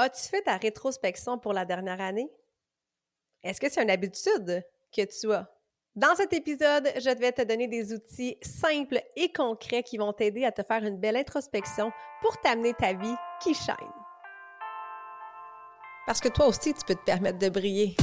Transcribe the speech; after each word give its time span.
As-tu 0.00 0.28
fait 0.28 0.42
ta 0.42 0.56
rétrospection 0.56 1.38
pour 1.38 1.52
la 1.52 1.64
dernière 1.64 2.00
année? 2.00 2.30
Est-ce 3.42 3.60
que 3.60 3.68
c'est 3.68 3.82
une 3.82 3.90
habitude 3.90 4.64
que 4.96 5.02
tu 5.02 5.32
as? 5.32 5.50
Dans 5.96 6.14
cet 6.14 6.32
épisode, 6.32 6.88
je 6.96 7.18
vais 7.18 7.32
te 7.32 7.42
donner 7.42 7.66
des 7.66 7.92
outils 7.92 8.38
simples 8.40 9.02
et 9.16 9.32
concrets 9.32 9.82
qui 9.82 9.98
vont 9.98 10.12
t'aider 10.12 10.44
à 10.44 10.52
te 10.52 10.62
faire 10.62 10.84
une 10.84 10.98
belle 10.98 11.16
introspection 11.16 11.90
pour 12.22 12.40
t'amener 12.40 12.74
ta 12.74 12.92
vie 12.92 13.16
qui 13.42 13.54
shine. 13.54 13.74
Parce 16.06 16.20
que 16.20 16.28
toi 16.28 16.46
aussi, 16.46 16.72
tu 16.72 16.84
peux 16.86 16.94
te 16.94 17.04
permettre 17.04 17.40
de 17.40 17.48
briller. 17.48 17.96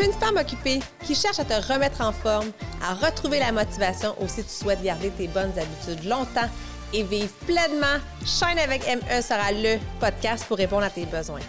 Es 0.00 0.06
une 0.06 0.12
femme 0.12 0.36
occupée 0.36 0.80
qui 1.04 1.14
cherche 1.14 1.38
à 1.38 1.44
te 1.44 1.72
remettre 1.72 2.00
en 2.00 2.12
forme, 2.12 2.50
à 2.82 2.94
retrouver 2.94 3.38
la 3.38 3.52
motivation 3.52 4.14
ou 4.20 4.28
si 4.28 4.42
tu 4.42 4.50
souhaites 4.50 4.82
garder 4.82 5.10
tes 5.10 5.28
bonnes 5.28 5.52
habitudes 5.58 6.04
longtemps 6.08 6.48
et 6.92 7.02
vivre 7.02 7.32
pleinement, 7.46 7.98
Shine 8.24 8.58
avec 8.58 8.86
ME 8.86 9.20
sera 9.20 9.52
le 9.52 9.78
podcast 10.00 10.44
pour 10.46 10.56
répondre 10.56 10.84
à 10.84 10.90
tes 10.90 11.06
besoins. 11.06 11.40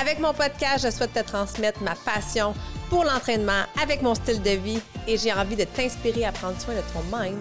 Avec 0.00 0.18
mon 0.18 0.32
podcast, 0.32 0.84
je 0.84 0.90
souhaite 0.90 1.12
te 1.12 1.20
transmettre 1.20 1.82
ma 1.82 1.94
passion 1.94 2.54
pour 2.90 3.04
l'entraînement 3.04 3.62
avec 3.80 4.02
mon 4.02 4.14
style 4.14 4.42
de 4.42 4.50
vie 4.50 4.80
et 5.06 5.16
j'ai 5.16 5.32
envie 5.32 5.56
de 5.56 5.64
t'inspirer 5.64 6.24
à 6.24 6.32
prendre 6.32 6.60
soin 6.60 6.74
de 6.74 6.82
ton 6.92 7.16
mind, 7.16 7.38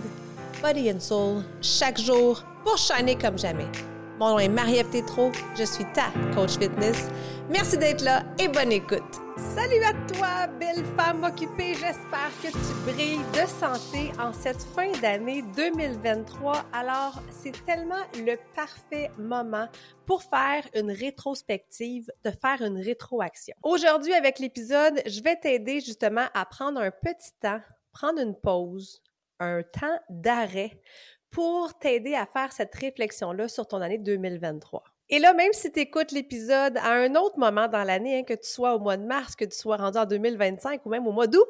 body 0.61 0.91
and 0.91 0.99
soul 0.99 1.43
chaque 1.61 1.99
jour 1.99 2.43
pour 2.63 2.77
shiner 2.77 3.17
comme 3.17 3.37
jamais. 3.37 3.67
Mon 4.23 4.29
nom 4.29 4.39
est 4.39 4.47
Marie-Ève 4.47 4.87
je 5.53 5.65
suis 5.65 5.83
ta 5.91 6.05
coach 6.33 6.51
fitness. 6.51 7.09
Merci 7.49 7.77
d'être 7.77 8.01
là 8.01 8.23
et 8.39 8.47
bonne 8.47 8.71
écoute. 8.71 9.03
Salut 9.53 9.83
à 9.83 9.91
toi, 10.13 10.47
belle 10.47 10.85
femme 10.95 11.25
occupée. 11.25 11.73
J'espère 11.73 12.31
que 12.41 12.47
tu 12.47 12.93
brilles 12.93 13.19
de 13.33 13.45
santé 13.45 14.13
en 14.17 14.31
cette 14.31 14.61
fin 14.61 14.89
d'année 15.01 15.43
2023. 15.57 16.63
Alors, 16.71 17.21
c'est 17.31 17.65
tellement 17.65 18.01
le 18.15 18.37
parfait 18.55 19.11
moment 19.17 19.67
pour 20.05 20.23
faire 20.23 20.63
une 20.73 20.91
rétrospective, 20.91 22.09
de 22.23 22.31
faire 22.31 22.61
une 22.61 22.77
rétroaction. 22.77 23.57
Aujourd'hui, 23.61 24.13
avec 24.13 24.39
l'épisode, 24.39 25.01
je 25.05 25.21
vais 25.21 25.35
t'aider 25.35 25.81
justement 25.81 26.27
à 26.33 26.45
prendre 26.45 26.79
un 26.79 26.91
petit 26.91 27.33
temps, 27.41 27.59
prendre 27.91 28.21
une 28.21 28.35
pause, 28.35 29.01
un 29.41 29.63
temps 29.63 29.99
d'arrêt 30.09 30.71
pour 31.33 31.77
t'aider 31.79 32.13
à 32.13 32.25
faire 32.25 32.53
cette 32.53 32.73
réflexion-là 32.75 33.47
sur 33.47 33.67
ton 33.67 33.81
année 33.81 33.97
2023. 33.97 34.83
Et 35.09 35.19
là, 35.19 35.33
même 35.33 35.51
si 35.51 35.71
tu 35.71 35.79
écoutes 35.79 36.11
l'épisode 36.11 36.77
à 36.77 36.93
un 36.93 37.15
autre 37.15 37.37
moment 37.37 37.67
dans 37.67 37.83
l'année, 37.83 38.19
hein, 38.19 38.23
que 38.23 38.35
tu 38.35 38.47
sois 38.47 38.75
au 38.75 38.79
mois 38.79 38.97
de 38.97 39.03
mars, 39.03 39.35
que 39.35 39.43
tu 39.43 39.57
sois 39.57 39.77
rendu 39.77 39.97
en 39.97 40.05
2025 40.05 40.85
ou 40.85 40.89
même 40.89 41.07
au 41.07 41.11
mois 41.11 41.27
d'août, 41.27 41.47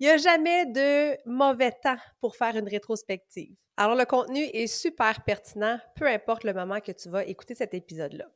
il 0.00 0.06
n'y 0.06 0.12
a 0.12 0.16
jamais 0.16 0.66
de 0.66 1.16
mauvais 1.26 1.72
temps 1.72 1.96
pour 2.20 2.36
faire 2.36 2.56
une 2.56 2.68
rétrospective. 2.68 3.54
Alors, 3.76 3.94
le 3.94 4.04
contenu 4.04 4.42
est 4.42 4.66
super 4.66 5.22
pertinent, 5.24 5.78
peu 5.94 6.06
importe 6.06 6.44
le 6.44 6.52
moment 6.52 6.80
que 6.80 6.92
tu 6.92 7.08
vas 7.08 7.24
écouter 7.24 7.54
cet 7.54 7.72
épisode-là 7.72 8.26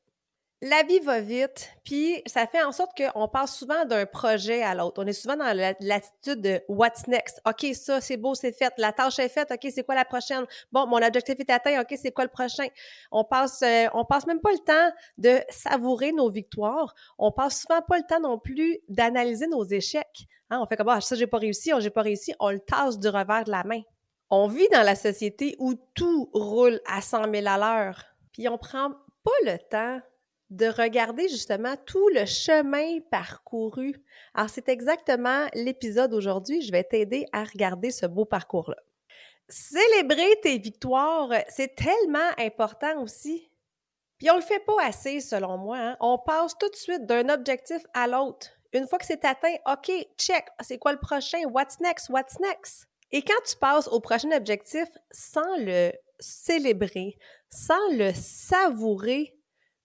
la 0.62 0.82
vie 0.82 1.00
va 1.00 1.20
vite, 1.20 1.70
puis 1.84 2.22
ça 2.26 2.46
fait 2.46 2.62
en 2.62 2.72
sorte 2.72 2.92
qu'on 2.96 3.28
passe 3.28 3.56
souvent 3.56 3.84
d'un 3.84 4.06
projet 4.06 4.62
à 4.62 4.74
l'autre. 4.74 5.02
On 5.02 5.06
est 5.06 5.12
souvent 5.12 5.36
dans 5.36 5.54
l'attitude 5.80 6.40
de 6.40 6.62
what's 6.68 7.06
next? 7.06 7.42
OK, 7.46 7.74
ça, 7.74 8.00
c'est 8.00 8.16
beau, 8.16 8.34
c'est 8.34 8.52
fait. 8.52 8.72
La 8.78 8.92
tâche 8.92 9.18
est 9.18 9.28
faite. 9.28 9.50
OK, 9.50 9.70
c'est 9.74 9.84
quoi 9.84 9.94
la 9.94 10.06
prochaine? 10.06 10.46
Bon, 10.72 10.86
mon 10.86 11.02
objectif 11.02 11.34
est 11.38 11.50
atteint. 11.50 11.80
OK, 11.82 11.94
c'est 12.00 12.12
quoi 12.12 12.24
le 12.24 12.30
prochain? 12.30 12.66
On 13.10 13.24
passe, 13.24 13.60
euh, 13.62 13.88
on 13.92 14.06
passe 14.06 14.26
même 14.26 14.40
pas 14.40 14.52
le 14.52 14.58
temps 14.58 14.96
de 15.18 15.40
savourer 15.50 16.12
nos 16.12 16.30
victoires. 16.30 16.94
On 17.18 17.30
passe 17.30 17.60
souvent 17.60 17.82
pas 17.82 17.98
le 17.98 18.04
temps 18.08 18.20
non 18.20 18.38
plus 18.38 18.78
d'analyser 18.88 19.46
nos 19.48 19.64
échecs. 19.64 20.26
Hein, 20.48 20.60
on 20.62 20.66
fait 20.66 20.76
comme, 20.76 20.88
ah, 20.88 21.00
ça, 21.00 21.14
j'ai 21.14 21.26
pas 21.26 21.38
réussi, 21.38 21.72
oh, 21.74 21.80
j'ai 21.80 21.90
pas 21.90 22.02
réussi. 22.02 22.32
On 22.40 22.50
le 22.50 22.60
tasse 22.60 22.98
du 22.98 23.08
revers 23.08 23.44
de 23.44 23.50
la 23.50 23.64
main. 23.64 23.82
On 24.30 24.48
vit 24.48 24.68
dans 24.72 24.82
la 24.82 24.94
société 24.94 25.56
où 25.58 25.74
tout 25.94 26.30
roule 26.32 26.80
à 26.86 27.02
100 27.02 27.30
000 27.30 27.46
à 27.46 27.58
l'heure. 27.58 28.04
Puis 28.32 28.48
on 28.48 28.56
prend 28.56 28.90
pas 29.24 29.30
le 29.44 29.58
temps 29.58 30.00
de 30.54 30.66
regarder 30.66 31.28
justement 31.28 31.74
tout 31.84 32.08
le 32.10 32.26
chemin 32.26 33.00
parcouru. 33.10 33.94
Alors, 34.34 34.48
c'est 34.48 34.68
exactement 34.68 35.46
l'épisode 35.54 36.14
aujourd'hui. 36.14 36.62
Je 36.62 36.70
vais 36.70 36.84
t'aider 36.84 37.26
à 37.32 37.44
regarder 37.44 37.90
ce 37.90 38.06
beau 38.06 38.24
parcours-là. 38.24 38.76
Célébrer 39.48 40.40
tes 40.42 40.58
victoires, 40.58 41.30
c'est 41.48 41.74
tellement 41.74 42.30
important 42.38 43.02
aussi. 43.02 43.50
Puis 44.18 44.30
on 44.30 44.36
le 44.36 44.42
fait 44.42 44.64
pas 44.64 44.82
assez, 44.84 45.20
selon 45.20 45.58
moi. 45.58 45.78
Hein. 45.78 45.96
On 46.00 46.18
passe 46.18 46.56
tout 46.58 46.68
de 46.68 46.76
suite 46.76 47.04
d'un 47.04 47.28
objectif 47.28 47.82
à 47.92 48.06
l'autre. 48.06 48.48
Une 48.72 48.86
fois 48.86 48.98
que 48.98 49.06
c'est 49.06 49.24
atteint, 49.24 49.54
OK, 49.66 49.90
check, 50.16 50.46
c'est 50.60 50.78
quoi 50.78 50.92
le 50.92 50.98
prochain? 50.98 51.42
What's 51.50 51.80
next? 51.80 52.08
What's 52.10 52.38
next? 52.38 52.86
Et 53.12 53.22
quand 53.22 53.42
tu 53.46 53.56
passes 53.56 53.88
au 53.88 54.00
prochain 54.00 54.30
objectif 54.32 54.88
sans 55.10 55.56
le 55.58 55.92
célébrer, 56.18 57.16
sans 57.50 57.92
le 57.92 58.12
savourer, 58.14 59.36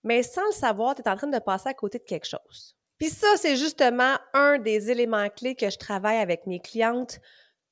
mais 0.03 0.23
sans 0.23 0.45
le 0.45 0.51
savoir, 0.51 0.95
tu 0.95 1.01
es 1.01 1.09
en 1.09 1.15
train 1.15 1.27
de 1.27 1.39
passer 1.39 1.69
à 1.69 1.73
côté 1.73 1.99
de 1.99 2.03
quelque 2.03 2.27
chose. 2.27 2.75
Puis 2.97 3.09
ça, 3.09 3.27
c'est 3.37 3.55
justement 3.55 4.15
un 4.33 4.57
des 4.59 4.91
éléments 4.91 5.29
clés 5.29 5.55
que 5.55 5.69
je 5.69 5.77
travaille 5.77 6.17
avec 6.17 6.45
mes 6.47 6.59
clientes, 6.59 7.19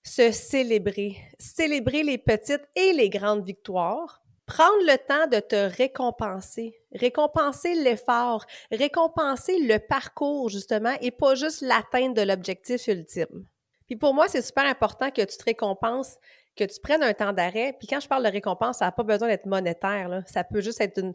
se 0.04 0.32
célébrer, 0.32 1.18
célébrer 1.38 2.04
les 2.04 2.18
petites 2.18 2.66
et 2.76 2.94
les 2.94 3.10
grandes 3.10 3.46
victoires, 3.46 4.22
prendre 4.46 4.84
le 4.86 4.98
temps 4.98 5.28
de 5.28 5.42
te 5.42 5.76
récompenser, 5.76 6.80
récompenser 6.94 7.76
l'effort, 7.76 8.46
récompenser 8.72 9.60
le 9.60 9.78
parcours 9.80 10.50
justement 10.50 10.96
et 11.02 11.12
pas 11.12 11.36
juste 11.36 11.62
l'atteinte 11.62 12.16
de 12.16 12.22
l'objectif 12.22 12.88
ultime. 12.88 13.46
Puis 13.86 13.98
pour 13.98 14.14
moi, 14.14 14.30
c'est 14.30 14.42
super 14.42 14.66
important 14.66 15.12
que 15.12 15.22
tu 15.22 15.38
te 15.38 15.44
récompenses, 15.44 16.18
que 16.56 16.64
tu 16.64 16.80
prennes 16.82 17.04
un 17.04 17.14
temps 17.14 17.34
d'arrêt. 17.34 17.76
Puis 17.78 17.88
quand 17.88 18.00
je 18.00 18.08
parle 18.08 18.24
de 18.24 18.32
récompense, 18.32 18.78
ça 18.78 18.86
n'a 18.86 18.92
pas 18.94 19.04
besoin 19.04 19.28
d'être 19.28 19.46
monétaire. 19.46 20.24
Ça 20.26 20.46
peut 20.46 20.62
juste 20.62 20.80
être 20.80 21.00
une, 21.00 21.14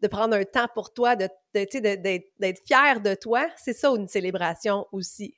de 0.00 0.08
prendre 0.08 0.34
un 0.34 0.44
temps 0.44 0.68
pour 0.74 0.92
toi, 0.92 1.16
de, 1.16 1.28
d'être 1.54 2.66
fier 2.66 3.00
de 3.00 3.14
toi, 3.14 3.48
c'est 3.56 3.72
ça 3.72 3.90
une 3.90 4.08
célébration 4.08 4.86
aussi, 4.92 5.34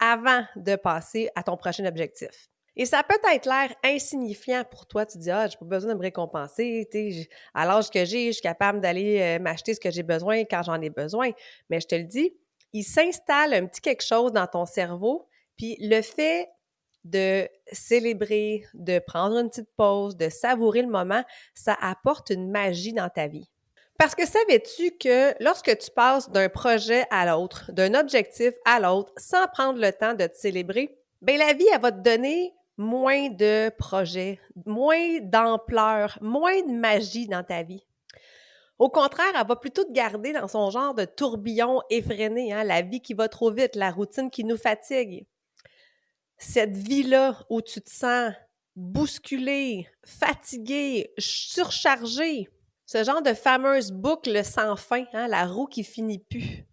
avant 0.00 0.44
de 0.56 0.76
passer 0.76 1.30
à 1.34 1.42
ton 1.42 1.56
prochain 1.56 1.84
objectif. 1.86 2.50
Et 2.76 2.86
ça 2.86 3.02
peut 3.02 3.18
être 3.32 3.46
l'air 3.46 3.74
insignifiant 3.84 4.64
pour 4.64 4.86
toi. 4.86 5.04
Tu 5.04 5.18
dis, 5.18 5.30
ah, 5.30 5.46
j'ai 5.48 5.58
pas 5.58 5.66
besoin 5.66 5.92
de 5.92 5.98
me 5.98 6.02
récompenser. 6.02 6.88
À 7.52 7.66
l'âge 7.66 7.90
que 7.90 8.04
j'ai, 8.04 8.28
je 8.28 8.32
suis 8.32 8.42
capable 8.42 8.80
d'aller 8.80 9.20
euh, 9.20 9.38
m'acheter 9.38 9.74
ce 9.74 9.80
que 9.80 9.90
j'ai 9.90 10.02
besoin 10.02 10.44
quand 10.44 10.62
j'en 10.62 10.80
ai 10.80 10.88
besoin. 10.88 11.30
Mais 11.68 11.80
je 11.80 11.86
te 11.86 11.94
le 11.94 12.04
dis, 12.04 12.32
il 12.72 12.84
s'installe 12.84 13.54
un 13.54 13.66
petit 13.66 13.80
quelque 13.80 14.04
chose 14.04 14.32
dans 14.32 14.46
ton 14.46 14.66
cerveau. 14.66 15.28
Puis 15.56 15.76
le 15.80 16.00
fait 16.00 16.48
de 17.04 17.48
célébrer, 17.72 18.64
de 18.74 18.98
prendre 18.98 19.36
une 19.36 19.48
petite 19.48 19.70
pause, 19.76 20.16
de 20.16 20.28
savourer 20.28 20.82
le 20.82 20.88
moment, 20.88 21.24
ça 21.54 21.76
apporte 21.80 22.30
une 22.30 22.50
magie 22.50 22.92
dans 22.92 23.08
ta 23.08 23.26
vie. 23.26 23.50
Parce 24.00 24.14
que 24.14 24.26
savais-tu 24.26 24.92
que 24.92 25.34
lorsque 25.44 25.76
tu 25.76 25.90
passes 25.90 26.30
d'un 26.30 26.48
projet 26.48 27.04
à 27.10 27.26
l'autre, 27.26 27.70
d'un 27.70 27.92
objectif 27.92 28.54
à 28.64 28.80
l'autre, 28.80 29.12
sans 29.18 29.46
prendre 29.48 29.78
le 29.78 29.92
temps 29.92 30.14
de 30.14 30.26
te 30.26 30.38
célébrer, 30.38 30.98
ben 31.20 31.36
la 31.36 31.52
vie, 31.52 31.66
elle 31.70 31.82
va 31.82 31.92
te 31.92 32.00
donner 32.00 32.54
moins 32.78 33.28
de 33.28 33.68
projets, 33.76 34.40
moins 34.64 35.20
d'ampleur, 35.20 36.16
moins 36.22 36.62
de 36.62 36.72
magie 36.72 37.28
dans 37.28 37.44
ta 37.44 37.62
vie. 37.62 37.84
Au 38.78 38.88
contraire, 38.88 39.34
elle 39.38 39.46
va 39.46 39.56
plutôt 39.56 39.84
te 39.84 39.92
garder 39.92 40.32
dans 40.32 40.48
son 40.48 40.70
genre 40.70 40.94
de 40.94 41.04
tourbillon 41.04 41.82
effréné, 41.90 42.54
hein, 42.54 42.64
la 42.64 42.80
vie 42.80 43.02
qui 43.02 43.12
va 43.12 43.28
trop 43.28 43.50
vite, 43.50 43.76
la 43.76 43.90
routine 43.90 44.30
qui 44.30 44.44
nous 44.44 44.56
fatigue. 44.56 45.26
Cette 46.38 46.74
vie-là 46.74 47.36
où 47.50 47.60
tu 47.60 47.82
te 47.82 47.90
sens 47.90 48.32
bousculé, 48.76 49.86
fatigué, 50.06 51.12
surchargé, 51.18 52.48
ce 52.90 53.04
genre 53.04 53.22
de 53.22 53.34
fameuse 53.34 53.92
boucle 53.92 54.44
sans 54.44 54.74
fin, 54.74 55.04
hein, 55.12 55.28
la 55.28 55.46
roue 55.46 55.66
qui 55.66 55.84
finit 55.84 56.18
plus. 56.18 56.66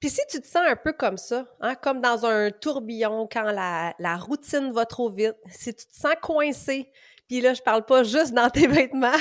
Puis 0.00 0.10
si 0.10 0.20
tu 0.28 0.38
te 0.38 0.46
sens 0.46 0.66
un 0.66 0.76
peu 0.76 0.92
comme 0.92 1.16
ça, 1.16 1.46
hein, 1.60 1.76
comme 1.76 2.02
dans 2.02 2.26
un 2.26 2.50
tourbillon 2.50 3.26
quand 3.32 3.44
la, 3.44 3.94
la, 3.98 4.16
routine 4.18 4.70
va 4.72 4.84
trop 4.84 5.08
vite, 5.08 5.36
si 5.50 5.74
tu 5.74 5.86
te 5.86 5.94
sens 5.94 6.14
coincé, 6.20 6.92
puis 7.26 7.40
là 7.40 7.54
je 7.54 7.62
parle 7.62 7.86
pas 7.86 8.02
juste 8.02 8.34
dans 8.34 8.50
tes 8.50 8.66
vêtements, 8.68 9.16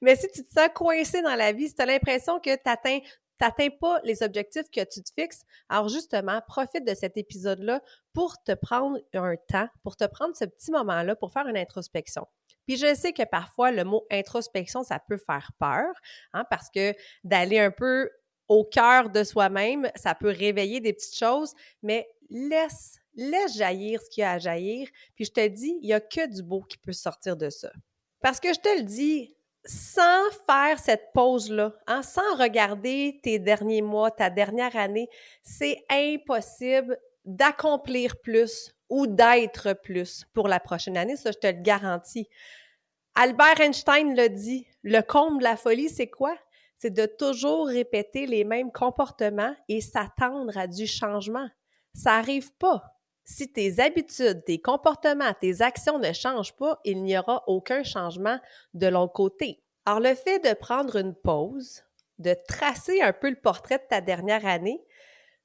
mais 0.00 0.14
si 0.14 0.28
tu 0.28 0.44
te 0.44 0.52
sens 0.52 0.68
coincé 0.72 1.20
dans 1.20 1.34
la 1.34 1.50
vie, 1.50 1.66
si 1.66 1.74
tu 1.74 1.82
as 1.82 1.86
l'impression 1.86 2.38
que 2.38 2.54
tu 2.54 2.70
atteins 2.70 3.00
t'atteins 3.36 3.70
pas 3.70 4.00
les 4.04 4.22
objectifs 4.22 4.70
que 4.70 4.84
tu 4.84 5.02
te 5.02 5.10
fixes, 5.18 5.42
alors 5.68 5.88
justement, 5.88 6.40
profite 6.46 6.86
de 6.86 6.94
cet 6.94 7.16
épisode-là 7.16 7.80
pour 8.12 8.40
te 8.44 8.52
prendre 8.52 9.00
un 9.14 9.34
temps, 9.48 9.66
pour 9.82 9.96
te 9.96 10.04
prendre 10.04 10.36
ce 10.36 10.44
petit 10.44 10.70
moment-là 10.70 11.16
pour 11.16 11.32
faire 11.32 11.48
une 11.48 11.56
introspection. 11.56 12.28
Puis 12.70 12.78
je 12.78 12.94
sais 12.94 13.12
que 13.12 13.24
parfois, 13.24 13.72
le 13.72 13.82
mot 13.82 14.06
introspection, 14.12 14.84
ça 14.84 15.00
peut 15.00 15.16
faire 15.16 15.50
peur, 15.58 15.92
hein, 16.32 16.44
parce 16.50 16.70
que 16.70 16.94
d'aller 17.24 17.58
un 17.58 17.72
peu 17.72 18.08
au 18.46 18.64
cœur 18.64 19.10
de 19.10 19.24
soi-même, 19.24 19.90
ça 19.96 20.14
peut 20.14 20.28
réveiller 20.28 20.78
des 20.78 20.92
petites 20.92 21.18
choses, 21.18 21.52
mais 21.82 22.06
laisse, 22.28 23.00
laisse 23.16 23.56
jaillir 23.56 24.00
ce 24.00 24.08
qu'il 24.08 24.20
y 24.20 24.24
a 24.24 24.30
à 24.30 24.38
jaillir. 24.38 24.88
Puis 25.16 25.24
je 25.24 25.32
te 25.32 25.48
dis, 25.48 25.80
il 25.82 25.86
n'y 25.86 25.92
a 25.92 26.00
que 26.00 26.28
du 26.28 26.44
beau 26.44 26.62
qui 26.62 26.78
peut 26.78 26.92
sortir 26.92 27.36
de 27.36 27.50
ça. 27.50 27.72
Parce 28.20 28.38
que 28.38 28.54
je 28.54 28.60
te 28.60 28.78
le 28.78 28.84
dis, 28.84 29.34
sans 29.64 30.30
faire 30.46 30.78
cette 30.78 31.08
pause-là, 31.12 31.74
hein, 31.88 32.04
sans 32.04 32.36
regarder 32.36 33.18
tes 33.24 33.40
derniers 33.40 33.82
mois, 33.82 34.12
ta 34.12 34.30
dernière 34.30 34.76
année, 34.76 35.08
c'est 35.42 35.84
impossible 35.90 36.96
d'accomplir 37.24 38.16
plus 38.20 38.72
ou 38.90 39.06
d'être 39.06 39.72
plus 39.72 40.24
pour 40.34 40.48
la 40.48 40.60
prochaine 40.60 40.96
année. 40.96 41.16
Ça, 41.16 41.30
je 41.30 41.38
te 41.38 41.46
le 41.46 41.62
garantis. 41.62 42.28
Albert 43.14 43.60
Einstein 43.60 44.14
l'a 44.14 44.28
dit, 44.28 44.66
le 44.82 45.00
comble 45.00 45.38
de 45.38 45.44
la 45.44 45.56
folie, 45.56 45.88
c'est 45.88 46.10
quoi? 46.10 46.36
C'est 46.78 46.92
de 46.92 47.06
toujours 47.06 47.66
répéter 47.66 48.26
les 48.26 48.44
mêmes 48.44 48.72
comportements 48.72 49.54
et 49.68 49.80
s'attendre 49.80 50.56
à 50.56 50.66
du 50.66 50.86
changement. 50.86 51.48
Ça 51.94 52.16
n'arrive 52.16 52.52
pas. 52.54 52.82
Si 53.24 53.52
tes 53.52 53.80
habitudes, 53.80 54.44
tes 54.44 54.60
comportements, 54.60 55.32
tes 55.40 55.60
actions 55.60 55.98
ne 55.98 56.12
changent 56.12 56.56
pas, 56.56 56.80
il 56.84 57.02
n'y 57.02 57.16
aura 57.18 57.44
aucun 57.46 57.82
changement 57.82 58.38
de 58.74 58.86
l'autre 58.86 59.12
côté. 59.12 59.62
Alors, 59.84 60.00
le 60.00 60.14
fait 60.14 60.38
de 60.38 60.54
prendre 60.54 60.96
une 60.96 61.14
pause, 61.14 61.82
de 62.18 62.34
tracer 62.48 63.00
un 63.02 63.12
peu 63.12 63.30
le 63.30 63.40
portrait 63.40 63.78
de 63.78 63.84
ta 63.88 64.00
dernière 64.00 64.46
année, 64.46 64.82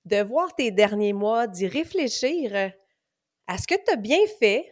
de 0.05 0.21
voir 0.21 0.55
tes 0.55 0.71
derniers 0.71 1.13
mois, 1.13 1.47
d'y 1.47 1.67
réfléchir 1.67 2.71
à 3.47 3.57
ce 3.57 3.67
que 3.67 3.75
tu 3.75 3.91
as 3.91 3.95
bien 3.95 4.19
fait, 4.39 4.69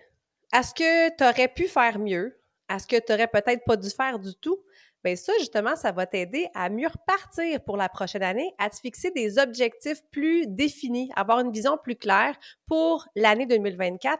à 0.51 0.63
ce 0.63 0.73
que 0.73 1.15
tu 1.15 1.23
aurais 1.23 1.47
pu 1.47 1.67
faire 1.67 1.99
mieux, 1.99 2.39
à 2.67 2.79
ce 2.79 2.87
que 2.87 2.97
tu 2.97 3.13
aurais 3.13 3.27
peut-être 3.27 3.63
pas 3.65 3.77
dû 3.77 3.89
faire 3.89 4.19
du 4.19 4.33
tout. 4.35 4.59
Bien, 5.03 5.15
ça, 5.17 5.33
justement, 5.39 5.75
ça 5.75 5.91
va 5.91 6.05
t'aider 6.05 6.47
à 6.55 6.69
mieux 6.69 6.87
repartir 6.87 7.61
pour 7.65 7.75
la 7.75 7.89
prochaine 7.89 8.23
année, 8.23 8.53
à 8.57 8.69
te 8.69 8.77
fixer 8.77 9.11
des 9.11 9.37
objectifs 9.37 10.01
plus 10.11 10.47
définis, 10.47 11.09
avoir 11.15 11.39
une 11.41 11.51
vision 11.51 11.77
plus 11.77 11.95
claire 11.95 12.37
pour 12.67 13.05
l'année 13.15 13.45
2024. 13.45 14.17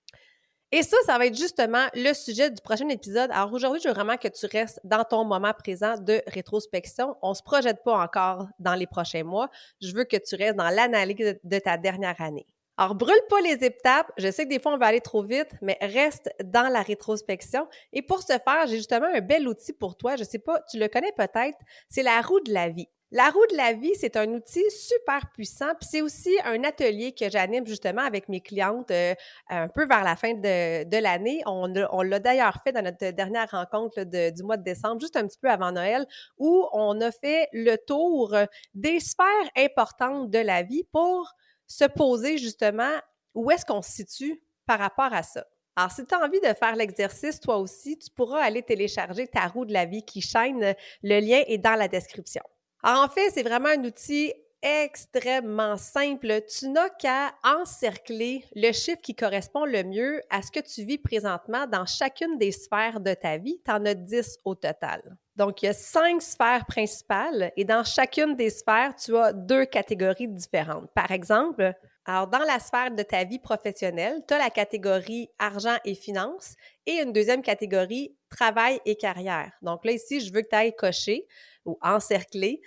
Et 0.73 0.81
ça, 0.81 0.97
ça 1.05 1.17
va 1.19 1.27
être 1.27 1.37
justement 1.37 1.85
le 1.93 2.13
sujet 2.13 2.49
du 2.49 2.61
prochain 2.61 2.89
épisode. 2.89 3.29
Alors 3.31 3.53
aujourd'hui, 3.53 3.79
je 3.81 3.87
veux 3.87 3.93
vraiment 3.93 4.17
que 4.17 4.27
tu 4.27 4.45
restes 4.47 4.81
dans 4.83 5.03
ton 5.03 5.23
moment 5.23 5.53
présent 5.53 5.95
de 5.99 6.21
rétrospection. 6.27 7.15
On 7.21 7.33
se 7.35 7.43
projette 7.43 7.83
pas 7.85 8.03
encore 8.03 8.47
dans 8.59 8.73
les 8.73 8.87
prochains 8.87 9.23
mois. 9.23 9.49
Je 9.81 9.93
veux 9.93 10.03
que 10.03 10.17
tu 10.17 10.35
restes 10.35 10.57
dans 10.57 10.69
l'analyse 10.69 11.37
de 11.43 11.59
ta 11.59 11.77
dernière 11.77 12.19
année. 12.19 12.47
Alors, 12.83 12.95
brûle 12.95 13.15
pas 13.29 13.39
les 13.39 13.63
étapes. 13.63 14.11
Je 14.17 14.29
sais 14.29 14.43
que 14.43 14.49
des 14.49 14.59
fois, 14.59 14.73
on 14.73 14.77
va 14.77 14.87
aller 14.87 14.99
trop 14.99 15.23
vite, 15.23 15.51
mais 15.61 15.77
reste 15.79 16.29
dans 16.43 16.67
la 16.69 16.81
rétrospection. 16.81 17.65
Et 17.93 18.01
pour 18.01 18.21
ce 18.23 18.33
faire, 18.33 18.67
j'ai 18.67 18.75
justement 18.75 19.07
un 19.07 19.21
bel 19.21 19.47
outil 19.47 19.71
pour 19.71 19.95
toi. 19.95 20.17
Je 20.17 20.25
sais 20.25 20.39
pas, 20.39 20.59
tu 20.69 20.77
le 20.77 20.89
connais 20.89 21.13
peut-être. 21.15 21.57
C'est 21.87 22.03
la 22.03 22.19
roue 22.19 22.41
de 22.41 22.51
la 22.51 22.67
vie. 22.67 22.89
La 23.11 23.29
roue 23.29 23.45
de 23.51 23.55
la 23.55 23.71
vie, 23.71 23.93
c'est 23.95 24.17
un 24.17 24.27
outil 24.33 24.63
super 24.69 25.29
puissant, 25.31 25.71
puis 25.79 25.87
c'est 25.89 26.01
aussi 26.01 26.35
un 26.43 26.63
atelier 26.63 27.13
que 27.13 27.29
j'anime 27.29 27.65
justement 27.65 28.01
avec 28.01 28.27
mes 28.27 28.41
clientes 28.41 28.91
euh, 28.91 29.13
un 29.49 29.67
peu 29.69 29.85
vers 29.85 30.03
la 30.03 30.17
fin 30.17 30.33
de, 30.33 30.97
l'année. 31.01 31.41
On, 31.45 31.67
l'a 31.67 32.19
d'ailleurs 32.19 32.57
fait 32.65 32.73
dans 32.73 32.81
notre 32.81 33.11
dernière 33.11 33.49
rencontre 33.51 34.03
du 34.03 34.43
mois 34.43 34.57
de 34.57 34.63
décembre, 34.63 34.99
juste 34.99 35.15
un 35.15 35.25
petit 35.27 35.37
peu 35.37 35.49
avant 35.49 35.71
Noël, 35.71 36.05
où 36.37 36.67
on 36.73 36.99
a 36.99 37.11
fait 37.11 37.47
le 37.53 37.77
tour 37.77 38.35
des 38.73 38.99
sphères 38.99 39.51
importantes 39.55 40.31
de 40.31 40.39
la 40.39 40.63
vie 40.63 40.83
pour 40.91 41.33
se 41.67 41.85
poser 41.85 42.37
justement 42.37 42.91
où 43.33 43.49
est-ce 43.51 43.65
qu'on 43.65 43.81
se 43.81 43.91
situe 43.91 44.41
par 44.65 44.79
rapport 44.79 45.13
à 45.13 45.23
ça. 45.23 45.45
Alors, 45.75 45.91
si 45.91 46.05
tu 46.05 46.13
as 46.13 46.19
envie 46.19 46.39
de 46.39 46.53
faire 46.53 46.75
l'exercice, 46.75 47.39
toi 47.39 47.57
aussi, 47.57 47.97
tu 47.97 48.09
pourras 48.11 48.41
aller 48.41 48.61
télécharger 48.61 49.27
ta 49.27 49.47
roue 49.47 49.65
de 49.65 49.73
la 49.73 49.85
vie 49.85 50.03
qui 50.03 50.21
chaîne. 50.21 50.75
Le 51.01 51.19
lien 51.19 51.41
est 51.47 51.57
dans 51.57 51.75
la 51.75 51.87
description. 51.87 52.43
En 52.83 53.07
fait, 53.09 53.31
c'est 53.31 53.43
vraiment 53.43 53.69
un 53.69 53.83
outil 53.83 54.33
extrêmement 54.61 55.75
simple. 55.77 56.41
Tu 56.47 56.69
n'as 56.69 56.89
qu'à 56.89 57.33
encercler 57.43 58.45
le 58.55 58.71
chiffre 58.71 59.01
qui 59.01 59.15
correspond 59.15 59.65
le 59.65 59.83
mieux 59.83 60.21
à 60.29 60.41
ce 60.41 60.51
que 60.51 60.59
tu 60.59 60.83
vis 60.83 60.97
présentement 60.97 61.65
dans 61.67 61.85
chacune 61.85 62.37
des 62.37 62.51
sphères 62.51 62.99
de 62.99 63.13
ta 63.13 63.37
vie. 63.37 63.59
Tu 63.65 63.71
en 63.71 63.83
as 63.85 63.95
10 63.95 64.37
au 64.45 64.55
total. 64.55 65.17
Donc, 65.35 65.61
il 65.61 65.65
y 65.65 65.69
a 65.69 65.73
cinq 65.73 66.21
sphères 66.21 66.65
principales 66.65 67.51
et 67.57 67.65
dans 67.65 67.83
chacune 67.83 68.35
des 68.35 68.49
sphères, 68.49 68.95
tu 68.95 69.17
as 69.17 69.33
deux 69.33 69.65
catégories 69.65 70.27
différentes. 70.27 70.91
Par 70.93 71.11
exemple, 71.11 71.73
alors 72.05 72.27
dans 72.27 72.39
la 72.39 72.59
sphère 72.59 72.91
de 72.91 73.01
ta 73.01 73.23
vie 73.23 73.39
professionnelle, 73.39 74.21
tu 74.27 74.33
as 74.33 74.37
la 74.37 74.49
catégorie 74.49 75.29
argent 75.39 75.77
et 75.85 75.95
finances 75.95 76.55
et 76.85 77.01
une 77.01 77.13
deuxième 77.13 77.41
catégorie 77.41 78.15
travail 78.29 78.79
et 78.85 78.95
carrière. 78.95 79.51
Donc 79.61 79.85
là, 79.85 79.93
ici, 79.93 80.19
je 80.19 80.33
veux 80.33 80.41
que 80.41 80.49
tu 80.49 80.55
ailles 80.55 80.75
cocher 80.75 81.27
ou 81.65 81.77
encercler 81.81 82.61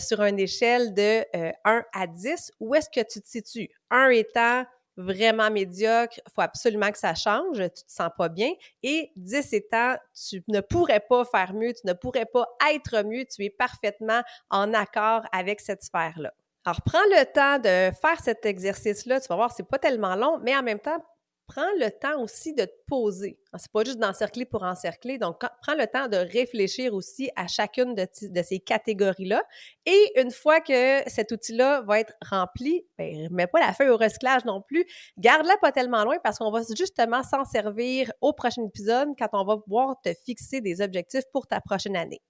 sur 0.00 0.20
une 0.22 0.40
échelle 0.40 0.94
de 0.94 1.24
1 1.64 1.76
euh, 1.76 1.82
à 1.92 2.06
10, 2.08 2.52
où 2.58 2.74
est-ce 2.74 2.90
que 2.90 3.06
tu 3.06 3.20
te 3.20 3.28
situes? 3.28 3.68
1 3.90 4.10
étant 4.10 4.64
vraiment 4.96 5.50
médiocre, 5.50 6.18
il 6.18 6.32
faut 6.34 6.42
absolument 6.42 6.90
que 6.90 6.98
ça 6.98 7.14
change, 7.14 7.56
tu 7.56 7.84
te 7.84 7.92
sens 7.92 8.10
pas 8.16 8.28
bien. 8.28 8.52
Et 8.82 9.10
10 9.16 9.52
étant, 9.52 9.96
tu 10.28 10.42
ne 10.48 10.60
pourrais 10.60 11.00
pas 11.00 11.24
faire 11.24 11.54
mieux, 11.54 11.72
tu 11.72 11.86
ne 11.86 11.92
pourrais 11.92 12.26
pas 12.26 12.46
être 12.72 13.02
mieux, 13.04 13.24
tu 13.24 13.44
es 13.44 13.50
parfaitement 13.50 14.22
en 14.50 14.74
accord 14.74 15.22
avec 15.32 15.60
cette 15.60 15.82
sphère-là. 15.82 16.32
Alors, 16.64 16.80
prends 16.82 17.04
le 17.10 17.24
temps 17.32 17.58
de 17.58 17.94
faire 17.96 18.20
cet 18.22 18.46
exercice-là. 18.46 19.20
Tu 19.20 19.26
vas 19.26 19.34
voir, 19.34 19.52
c'est 19.52 19.66
pas 19.66 19.78
tellement 19.78 20.14
long, 20.14 20.38
mais 20.42 20.54
en 20.56 20.62
même 20.62 20.78
temps, 20.78 21.04
prends 21.52 21.72
le 21.78 21.90
temps 21.90 22.22
aussi 22.22 22.54
de 22.54 22.64
te 22.64 22.72
poser. 22.86 23.38
Ah, 23.52 23.58
c'est 23.58 23.70
pas 23.70 23.84
juste 23.84 23.98
d'encercler 23.98 24.46
pour 24.46 24.62
encercler. 24.62 25.18
Donc, 25.18 25.40
prends 25.60 25.74
le 25.74 25.86
temps 25.86 26.08
de 26.08 26.16
réfléchir 26.16 26.94
aussi 26.94 27.30
à 27.36 27.46
chacune 27.46 27.94
de, 27.94 28.06
ces 28.42 28.58
catégories-là. 28.58 29.42
Et 29.84 30.12
une 30.20 30.30
fois 30.30 30.60
que 30.60 31.02
cet 31.08 31.30
outil-là 31.30 31.82
va 31.82 32.00
être 32.00 32.14
rempli, 32.24 32.86
ben, 32.96 33.28
mets 33.30 33.46
pas 33.46 33.60
la 33.60 33.74
feuille 33.74 33.90
au 33.90 33.98
recyclage 33.98 34.44
non 34.46 34.62
plus. 34.62 34.86
Garde-la 35.18 35.56
pas 35.58 35.72
tellement 35.72 36.04
loin 36.04 36.16
parce 36.24 36.38
qu'on 36.38 36.50
va 36.50 36.62
justement 36.74 37.22
s'en 37.22 37.44
servir 37.44 38.10
au 38.22 38.32
prochain 38.32 38.64
épisode 38.64 39.08
quand 39.18 39.28
on 39.32 39.44
va 39.44 39.58
pouvoir 39.58 39.96
te 40.02 40.12
fixer 40.24 40.62
des 40.62 40.80
objectifs 40.80 41.24
pour 41.32 41.46
ta 41.46 41.60
prochaine 41.60 41.96
année. 41.96 42.22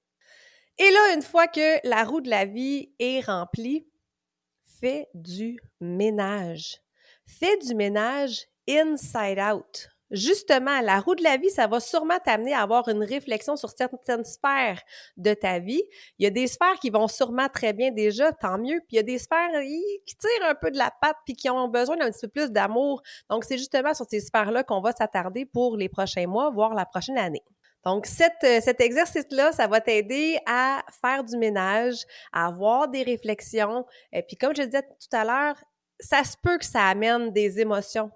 Et 0.78 0.90
là, 0.90 1.14
une 1.14 1.22
fois 1.22 1.46
que 1.46 1.86
la 1.86 2.02
roue 2.02 2.22
de 2.22 2.30
la 2.30 2.44
vie 2.44 2.92
est 2.98 3.20
remplie, 3.20 3.86
fais 4.80 5.08
du 5.14 5.60
ménage. 5.80 6.78
Fais 7.26 7.56
du 7.58 7.74
ménage 7.74 8.46
inside 8.68 9.38
out. 9.38 9.88
Justement, 10.12 10.82
la 10.82 11.00
roue 11.00 11.14
de 11.14 11.22
la 11.22 11.38
vie, 11.38 11.48
ça 11.48 11.66
va 11.66 11.80
sûrement 11.80 12.18
t'amener 12.22 12.52
à 12.52 12.60
avoir 12.60 12.86
une 12.88 13.02
réflexion 13.02 13.56
sur 13.56 13.70
certaines 13.70 14.24
sphères 14.24 14.78
de 15.16 15.32
ta 15.32 15.58
vie. 15.58 15.82
Il 16.18 16.24
y 16.24 16.26
a 16.26 16.30
des 16.30 16.46
sphères 16.46 16.78
qui 16.82 16.90
vont 16.90 17.08
sûrement 17.08 17.48
très 17.48 17.72
bien 17.72 17.90
déjà, 17.90 18.30
tant 18.30 18.58
mieux. 18.58 18.80
Puis 18.80 18.88
il 18.92 18.96
y 18.96 18.98
a 18.98 19.04
des 19.04 19.18
sphères 19.18 19.48
qui 20.06 20.16
tirent 20.16 20.48
un 20.50 20.54
peu 20.54 20.70
de 20.70 20.76
la 20.76 20.92
patte 21.00 21.16
puis 21.24 21.34
qui 21.34 21.48
ont 21.48 21.66
besoin 21.66 21.96
d'un 21.96 22.10
petit 22.10 22.26
peu 22.26 22.42
plus 22.42 22.50
d'amour. 22.50 23.02
Donc, 23.30 23.44
c'est 23.44 23.56
justement 23.56 23.94
sur 23.94 24.04
ces 24.06 24.20
sphères-là 24.20 24.64
qu'on 24.64 24.82
va 24.82 24.92
s'attarder 24.92 25.46
pour 25.46 25.78
les 25.78 25.88
prochains 25.88 26.26
mois, 26.26 26.50
voire 26.50 26.74
la 26.74 26.84
prochaine 26.84 27.16
année. 27.16 27.42
Donc, 27.86 28.06
euh, 28.06 28.60
cet 28.60 28.80
exercice-là, 28.82 29.52
ça 29.52 29.66
va 29.66 29.80
t'aider 29.80 30.38
à 30.46 30.84
faire 31.00 31.24
du 31.24 31.38
ménage, 31.38 32.04
à 32.34 32.48
avoir 32.48 32.88
des 32.88 33.02
réflexions. 33.02 33.86
Et 34.12 34.22
puis, 34.22 34.36
comme 34.36 34.54
je 34.54 34.62
disais 34.62 34.82
tout 34.82 35.16
à 35.16 35.24
l'heure, 35.24 35.56
ça 35.98 36.22
se 36.22 36.36
peut 36.42 36.58
que 36.58 36.66
ça 36.66 36.84
amène 36.84 37.32
des 37.32 37.60
émotions 37.60 38.10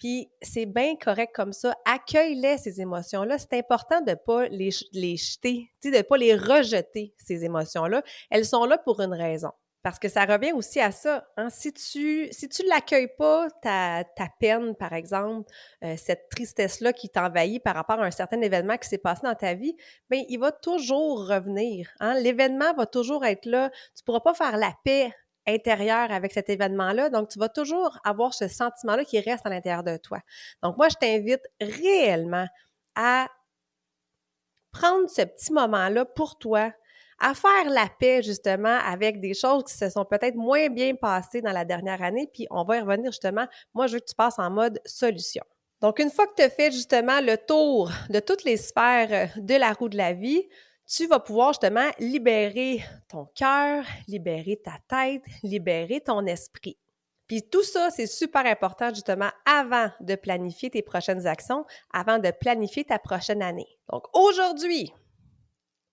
puis 0.00 0.30
c'est 0.40 0.66
bien 0.66 0.96
correct 0.96 1.32
comme 1.34 1.52
ça. 1.52 1.76
Accueille-les, 1.84 2.56
ces 2.56 2.80
émotions-là. 2.80 3.38
C'est 3.38 3.52
important 3.52 4.00
de 4.00 4.10
ne 4.10 4.16
pas 4.16 4.48
les, 4.48 4.70
les 4.92 5.16
jeter, 5.16 5.70
de 5.84 5.90
ne 5.90 6.02
pas 6.02 6.16
les 6.16 6.34
rejeter, 6.34 7.14
ces 7.18 7.44
émotions-là. 7.44 8.02
Elles 8.30 8.46
sont 8.46 8.64
là 8.64 8.78
pour 8.78 9.00
une 9.00 9.12
raison. 9.12 9.52
Parce 9.82 9.98
que 9.98 10.08
ça 10.08 10.26
revient 10.26 10.52
aussi 10.52 10.78
à 10.80 10.90
ça. 10.90 11.26
Hein. 11.36 11.48
Si 11.48 11.72
tu 11.72 12.28
si 12.32 12.48
tu 12.48 12.66
l'accueilles 12.66 13.12
pas, 13.16 13.48
ta, 13.62 14.04
ta 14.16 14.28
peine, 14.38 14.74
par 14.74 14.92
exemple, 14.92 15.50
euh, 15.84 15.94
cette 15.96 16.28
tristesse-là 16.30 16.92
qui 16.92 17.08
t'envahit 17.08 17.62
par 17.62 17.74
rapport 17.74 18.00
à 18.00 18.04
un 18.04 18.10
certain 18.10 18.40
événement 18.42 18.76
qui 18.76 18.88
s'est 18.88 18.98
passé 18.98 19.22
dans 19.24 19.34
ta 19.34 19.54
vie, 19.54 19.76
bien, 20.10 20.22
il 20.28 20.38
va 20.38 20.52
toujours 20.52 21.26
revenir. 21.26 21.88
Hein. 22.00 22.14
L'événement 22.20 22.74
va 22.74 22.84
toujours 22.86 23.24
être 23.24 23.46
là. 23.46 23.70
Tu 23.96 24.04
pourras 24.04 24.20
pas 24.20 24.34
faire 24.34 24.58
la 24.58 24.74
paix 24.84 25.12
intérieur 25.46 26.10
avec 26.10 26.32
cet 26.32 26.48
événement-là. 26.48 27.10
Donc, 27.10 27.28
tu 27.28 27.38
vas 27.38 27.48
toujours 27.48 27.98
avoir 28.04 28.34
ce 28.34 28.48
sentiment-là 28.48 29.04
qui 29.04 29.20
reste 29.20 29.46
à 29.46 29.50
l'intérieur 29.50 29.82
de 29.82 29.96
toi. 29.96 30.20
Donc, 30.62 30.76
moi, 30.76 30.88
je 30.88 30.96
t'invite 30.96 31.42
réellement 31.60 32.46
à 32.94 33.28
prendre 34.72 35.08
ce 35.08 35.22
petit 35.22 35.52
moment-là 35.52 36.04
pour 36.04 36.38
toi, 36.38 36.72
à 37.18 37.34
faire 37.34 37.68
la 37.68 37.88
paix 37.98 38.22
justement 38.22 38.78
avec 38.84 39.20
des 39.20 39.34
choses 39.34 39.64
qui 39.64 39.74
se 39.74 39.90
sont 39.90 40.04
peut-être 40.04 40.36
moins 40.36 40.68
bien 40.68 40.94
passées 40.94 41.42
dans 41.42 41.52
la 41.52 41.64
dernière 41.64 42.02
année, 42.02 42.28
puis 42.32 42.46
on 42.50 42.64
va 42.64 42.78
y 42.78 42.80
revenir 42.80 43.10
justement. 43.10 43.46
Moi, 43.74 43.86
je 43.86 43.94
veux 43.94 44.00
que 44.00 44.06
tu 44.06 44.14
passes 44.14 44.38
en 44.38 44.50
mode 44.50 44.80
solution. 44.86 45.44
Donc, 45.80 45.98
une 45.98 46.10
fois 46.10 46.26
que 46.26 46.34
tu 46.36 46.42
as 46.42 46.50
fait 46.50 46.70
justement 46.70 47.20
le 47.20 47.36
tour 47.36 47.90
de 48.10 48.20
toutes 48.20 48.44
les 48.44 48.56
sphères 48.56 49.30
de 49.36 49.54
la 49.54 49.72
roue 49.72 49.88
de 49.88 49.96
la 49.96 50.12
vie, 50.12 50.46
tu 50.90 51.06
vas 51.06 51.20
pouvoir 51.20 51.50
justement 51.50 51.88
libérer 52.00 52.82
ton 53.08 53.26
cœur, 53.34 53.84
libérer 54.08 54.60
ta 54.62 54.78
tête, 54.88 55.22
libérer 55.42 56.00
ton 56.00 56.26
esprit. 56.26 56.76
Puis 57.28 57.48
tout 57.48 57.62
ça, 57.62 57.90
c'est 57.90 58.08
super 58.08 58.44
important 58.44 58.88
justement 58.88 59.30
avant 59.46 59.88
de 60.00 60.16
planifier 60.16 60.68
tes 60.68 60.82
prochaines 60.82 61.28
actions, 61.28 61.64
avant 61.92 62.18
de 62.18 62.32
planifier 62.32 62.82
ta 62.82 62.98
prochaine 62.98 63.40
année. 63.40 63.78
Donc 63.88 64.04
aujourd'hui, 64.12 64.92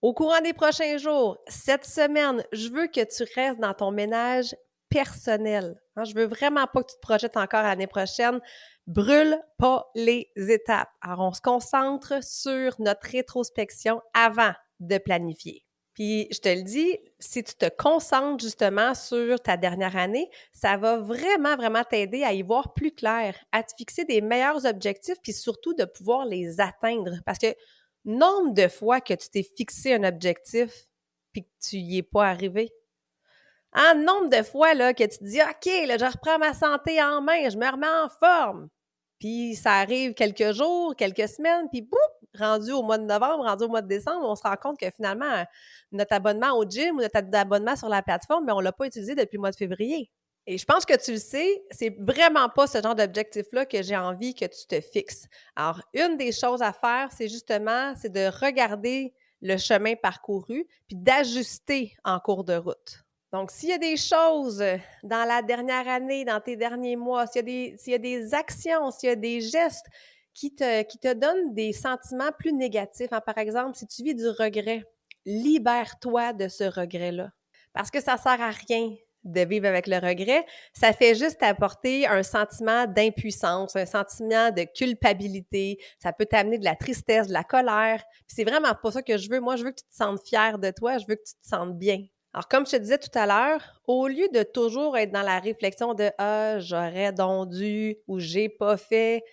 au 0.01 0.16
courant 0.16 0.42
des 0.42 0.54
prochains 0.54 0.98
jours, 0.98 1.38
cette 1.48 1.86
semaine, 1.86 2.44
je 2.51 2.70
veux 2.70 2.88
que 2.88 3.04
tu 3.04 3.24
restes 3.36 3.60
dans 3.60 3.75
ton 3.75 3.92
ménage 3.92 4.56
personnel. 4.89 5.80
Hein, 5.96 6.06
je 6.06 6.16
veux 6.16 6.25
vraiment 6.25 6.66
pas 6.66 6.82
que 6.82 6.92
tu 6.92 6.96
te 6.96 7.01
projettes 7.01 7.38
encore 7.38 7.62
l'année 7.62 7.88
prochaine. 7.88 8.39
Brûle 8.88 9.39
pas 9.60 9.92
les 9.94 10.32
étapes. 10.36 10.89
Alors, 11.01 11.20
on 11.20 11.34
se 11.34 11.42
concentre 11.42 12.24
sur 12.24 12.74
notre 12.80 13.08
rétrospection 13.08 14.01
avant 14.16 14.54
de 14.80 14.98
planifier. 14.98 15.64
Puis 15.94 16.28
je 16.32 16.40
te 16.40 16.50
le 16.50 16.62
dis, 16.62 16.98
si 17.20 17.44
tu 17.44 17.56
te 17.56 17.68
concentres 17.76 18.44
justement 18.44 18.94
sur 18.94 19.40
ta 19.40 19.58
dernière 19.58 19.96
année, 19.96 20.30
ça 20.52 20.78
va 20.78 20.98
vraiment, 20.98 21.56
vraiment 21.56 21.84
t'aider 21.84 22.24
à 22.24 22.34
y 22.34 22.44
voir 22.44 22.74
plus 22.74 22.92
clair, 22.92 23.36
à 23.52 23.64
te 23.64 23.74
fixer 23.76 24.06
des 24.06 24.22
meilleurs 24.22 24.66
objectifs, 24.66 25.18
puis 25.24 25.34
surtout 25.34 25.74
de 25.74 25.86
pouvoir 25.86 26.26
les 26.26 26.62
atteindre. 26.62 27.16
Parce 27.26 27.40
que 27.40 27.56
Nombre 28.08 28.54
de 28.54 28.70
fois 28.70 29.02
que 29.02 29.14
tu 29.14 29.28
t'es 29.30 29.44
fixé 29.44 29.94
un 29.94 30.06
objectif 30.06 30.72
puis 31.34 31.44
que 31.44 31.50
tu 31.62 31.76
y 31.76 31.98
es 31.98 32.04
pas 32.04 32.30
arrivé. 32.30 32.72
Un 33.74 33.96
nombre 33.96 34.30
de 34.30 34.42
fois 34.44 34.74
là, 34.76 34.94
que 34.94 35.04
tu 35.04 35.18
te 35.18 35.26
dis 35.26 35.42
OK, 35.42 35.88
là, 35.88 35.98
je 35.98 36.06
reprends 36.06 36.40
ma 36.40 36.54
santé 36.54 37.04
en 37.04 37.22
main, 37.22 37.50
je 37.50 37.58
me 37.58 37.70
remets 37.70 37.86
en 37.86 38.08
forme. 38.08 38.70
Puis 39.20 39.56
ça 39.56 39.74
arrive 39.74 40.14
quelques 40.14 40.54
jours, 40.54 40.96
quelques 40.96 41.28
semaines, 41.28 41.68
puis 41.70 41.82
boum, 41.82 42.00
rendu 42.38 42.72
au 42.72 42.84
mois 42.84 42.98
de 42.98 43.03
novembre, 43.03 43.46
rendu 43.46 43.65
au 43.65 43.67
mois 43.70 43.82
de 43.82 43.88
décembre, 43.88 44.27
on 44.27 44.36
se 44.36 44.44
rend 44.44 44.56
compte 44.56 44.79
que 44.79 44.89
finalement, 44.89 45.46
notre 45.91 46.13
abonnement 46.13 46.58
au 46.58 46.63
gym 46.63 46.98
ou 46.98 47.01
notre 47.01 47.17
abonnement 47.34 47.75
sur 47.75 47.89
la 47.89 48.01
plateforme, 48.01 48.46
mais 48.46 48.51
ben, 48.51 48.56
on 48.56 48.60
ne 48.60 48.63
l'a 48.63 48.72
pas 48.72 48.86
utilisé 48.86 49.15
depuis 49.15 49.38
le 49.38 49.41
mois 49.41 49.51
de 49.51 49.56
février. 49.56 50.12
Et 50.50 50.58
je 50.58 50.63
pense 50.63 50.86
que 50.86 50.96
tu 50.98 51.12
le 51.12 51.17
sais, 51.17 51.62
c'est 51.72 51.94
vraiment 52.00 52.48
pas 52.48 52.67
ce 52.67 52.82
genre 52.82 52.96
d'objectif-là 52.96 53.65
que 53.65 53.82
j'ai 53.84 53.98
envie 53.98 54.34
que 54.34 54.46
tu 54.46 54.65
te 54.65 54.79
fixes. 54.79 55.27
Alors, 55.58 55.82
une 55.94 56.15
des 56.15 56.32
choses 56.32 56.62
à 56.62 56.72
faire, 56.72 57.10
c'est 57.12 57.27
justement, 57.27 57.94
c'est 57.98 58.12
de 58.12 58.29
regarder 58.41 59.13
le 59.41 59.58
chemin 59.58 59.96
parcouru, 59.96 60.65
puis 60.88 60.96
d'ajuster 60.96 61.96
en 62.06 62.20
cours 62.20 62.46
de 62.46 62.56
route. 62.56 63.03
Donc, 63.34 63.51
s'il 63.51 63.70
y 63.70 63.74
a 63.74 63.77
des 63.77 63.98
choses 63.98 64.63
dans 65.03 65.27
la 65.27 65.41
dernière 65.41 65.88
année, 65.88 66.24
dans 66.24 66.39
tes 66.39 66.56
derniers 66.56 66.96
mois, 66.96 67.27
s'il 67.27 67.48
y, 67.50 67.75
y, 67.86 67.94
a 67.94 67.98
des 67.98 68.34
actions, 68.34 68.89
s'il 68.89 69.10
y 69.10 69.12
a 69.12 69.17
des 69.17 69.41
gestes 69.41 69.86
qui 70.38 70.53
te, 70.53 70.84
qui 70.84 71.00
te 71.00 71.13
donnent 71.13 71.56
des 71.56 71.74
sentiments 71.74 72.32
plus 72.38 72.53
négatifs, 72.53 73.12
hein, 73.12 73.22
par 73.22 73.39
exemple, 73.39 73.75
si 73.75 73.88
tu 73.88 74.03
vis 74.03 74.13
du 74.13 74.27
regret, 74.29 74.84
libère-toi 75.25 76.34
de 76.34 76.48
ce 76.48 76.63
regret-là. 76.63 77.32
Parce 77.74 77.89
que 77.89 78.00
ça 78.00 78.17
sert 78.17 78.39
à 78.39 78.51
rien 78.51 78.96
de 79.24 79.41
vivre 79.41 79.65
avec 79.65 79.88
le 79.88 79.96
regret, 79.96 80.46
ça 80.74 80.94
fait 80.94 81.15
juste 81.15 81.41
apporter 81.41 82.06
un 82.06 82.22
sentiment 82.22 82.86
d'impuissance, 82.86 83.75
un 83.75 83.88
sentiment 83.88 84.51
de 84.51 84.63
culpabilité, 84.63 85.79
ça 85.98 86.13
peut 86.13 86.27
t'amener 86.27 86.60
de 86.60 86.65
la 86.65 86.75
tristesse, 86.75 87.27
de 87.27 87.34
la 87.34 87.44
colère. 87.44 88.03
C'est 88.27 88.44
vraiment 88.44 88.74
pas 88.82 88.91
ça 88.91 89.01
que 89.01 89.17
je 89.17 89.29
veux. 89.29 89.39
Moi, 89.39 89.56
je 89.56 89.63
veux 89.63 89.72
que 89.72 89.82
tu 89.82 89.89
te 89.89 89.96
sentes 89.96 90.22
fier 90.24 90.60
de 90.60 90.70
toi, 90.70 91.00
je 91.00 91.08
veux 91.08 91.15
que 91.15 91.24
tu 91.27 91.34
te 91.34 91.48
sentes 91.48 91.77
bien. 91.77 92.06
Alors, 92.34 92.48
comme 92.48 92.67
je 92.67 92.74
te 92.74 92.77
disais 92.77 93.00
tout 93.00 93.17
à 93.17 93.25
l'heure, 93.25 93.82
au 93.86 94.08
lieu 94.08 94.29
de 94.32 94.44
toujours 94.44 94.96
être 94.98 95.12
dans 95.12 95.24
la 95.24 95.39
réflexion 95.39 95.96
de 95.96 96.12
Ah, 96.20 96.60
j'aurais 96.60 97.12
donc 97.12 97.50
dû 97.50 97.98
ou 98.08 98.20
j'ai 98.20 98.50
pas 98.50 98.77
fait, 98.77 99.24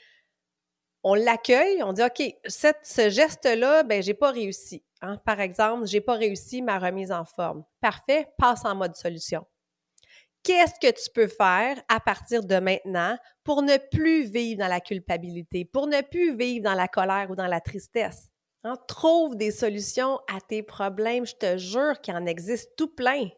on 1.04 1.14
l'accueille, 1.14 1.82
on 1.82 1.92
dit 1.92 2.02
OK, 2.02 2.22
ce 2.46 3.10
geste-là, 3.10 3.82
ben, 3.82 4.02
j'ai 4.02 4.14
pas 4.14 4.30
réussi. 4.30 4.82
Hein. 5.02 5.18
Par 5.26 5.38
exemple, 5.40 5.86
j'ai 5.86 6.00
pas 6.00 6.14
réussi 6.14 6.62
ma 6.62 6.78
remise 6.78 7.12
en 7.12 7.26
forme. 7.26 7.62
Parfait, 7.80 8.26
passe 8.38 8.64
en 8.64 8.74
mode 8.74 8.96
solution. 8.96 9.46
Qu'est-ce 10.42 10.74
que 10.80 10.92
tu 10.92 11.10
peux 11.10 11.28
faire 11.28 11.80
à 11.88 12.00
partir 12.00 12.42
de 12.42 12.56
maintenant 12.56 13.16
pour 13.44 13.62
ne 13.62 13.76
plus 13.76 14.24
vivre 14.24 14.60
dans 14.60 14.68
la 14.68 14.80
culpabilité, 14.80 15.64
pour 15.64 15.86
ne 15.86 16.00
plus 16.00 16.36
vivre 16.36 16.64
dans 16.64 16.74
la 16.74 16.88
colère 16.88 17.30
ou 17.30 17.36
dans 17.36 17.46
la 17.46 17.60
tristesse? 17.60 18.30
Hein, 18.62 18.76
trouve 18.88 19.36
des 19.36 19.50
solutions 19.50 20.18
à 20.34 20.40
tes 20.40 20.62
problèmes. 20.62 21.26
Je 21.26 21.34
te 21.34 21.58
jure 21.58 22.00
qu'il 22.00 22.14
en 22.14 22.24
existe 22.24 22.76
tout 22.76 22.88
plein. 22.88 23.28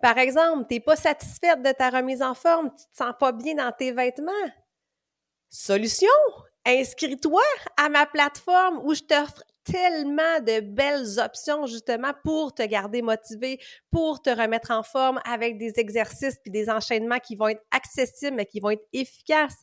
Par 0.00 0.16
exemple, 0.16 0.66
tu 0.68 0.74
n'es 0.74 0.80
pas 0.80 0.96
satisfaite 0.96 1.62
de 1.62 1.72
ta 1.72 1.90
remise 1.90 2.22
en 2.22 2.34
forme, 2.34 2.68
tu 2.68 2.74
ne 2.74 2.92
te 2.92 2.96
sens 2.96 3.14
pas 3.18 3.32
bien 3.32 3.54
dans 3.54 3.72
tes 3.72 3.92
vêtements. 3.92 4.32
Solution, 5.50 6.08
inscris-toi 6.66 7.42
à 7.76 7.88
ma 7.88 8.06
plateforme 8.06 8.80
où 8.84 8.94
je 8.94 9.02
t'offre 9.02 9.42
tellement 9.64 10.40
de 10.40 10.60
belles 10.60 11.18
options 11.18 11.66
justement 11.66 12.12
pour 12.22 12.54
te 12.54 12.62
garder 12.62 13.02
motivé, 13.02 13.58
pour 13.90 14.20
te 14.20 14.30
remettre 14.30 14.70
en 14.70 14.82
forme 14.82 15.20
avec 15.24 15.58
des 15.58 15.72
exercices 15.78 16.38
puis 16.42 16.50
des 16.50 16.68
enchaînements 16.68 17.18
qui 17.18 17.34
vont 17.34 17.48
être 17.48 17.64
accessibles 17.70 18.36
mais 18.36 18.46
qui 18.46 18.60
vont 18.60 18.70
être 18.70 18.86
efficaces. 18.92 19.62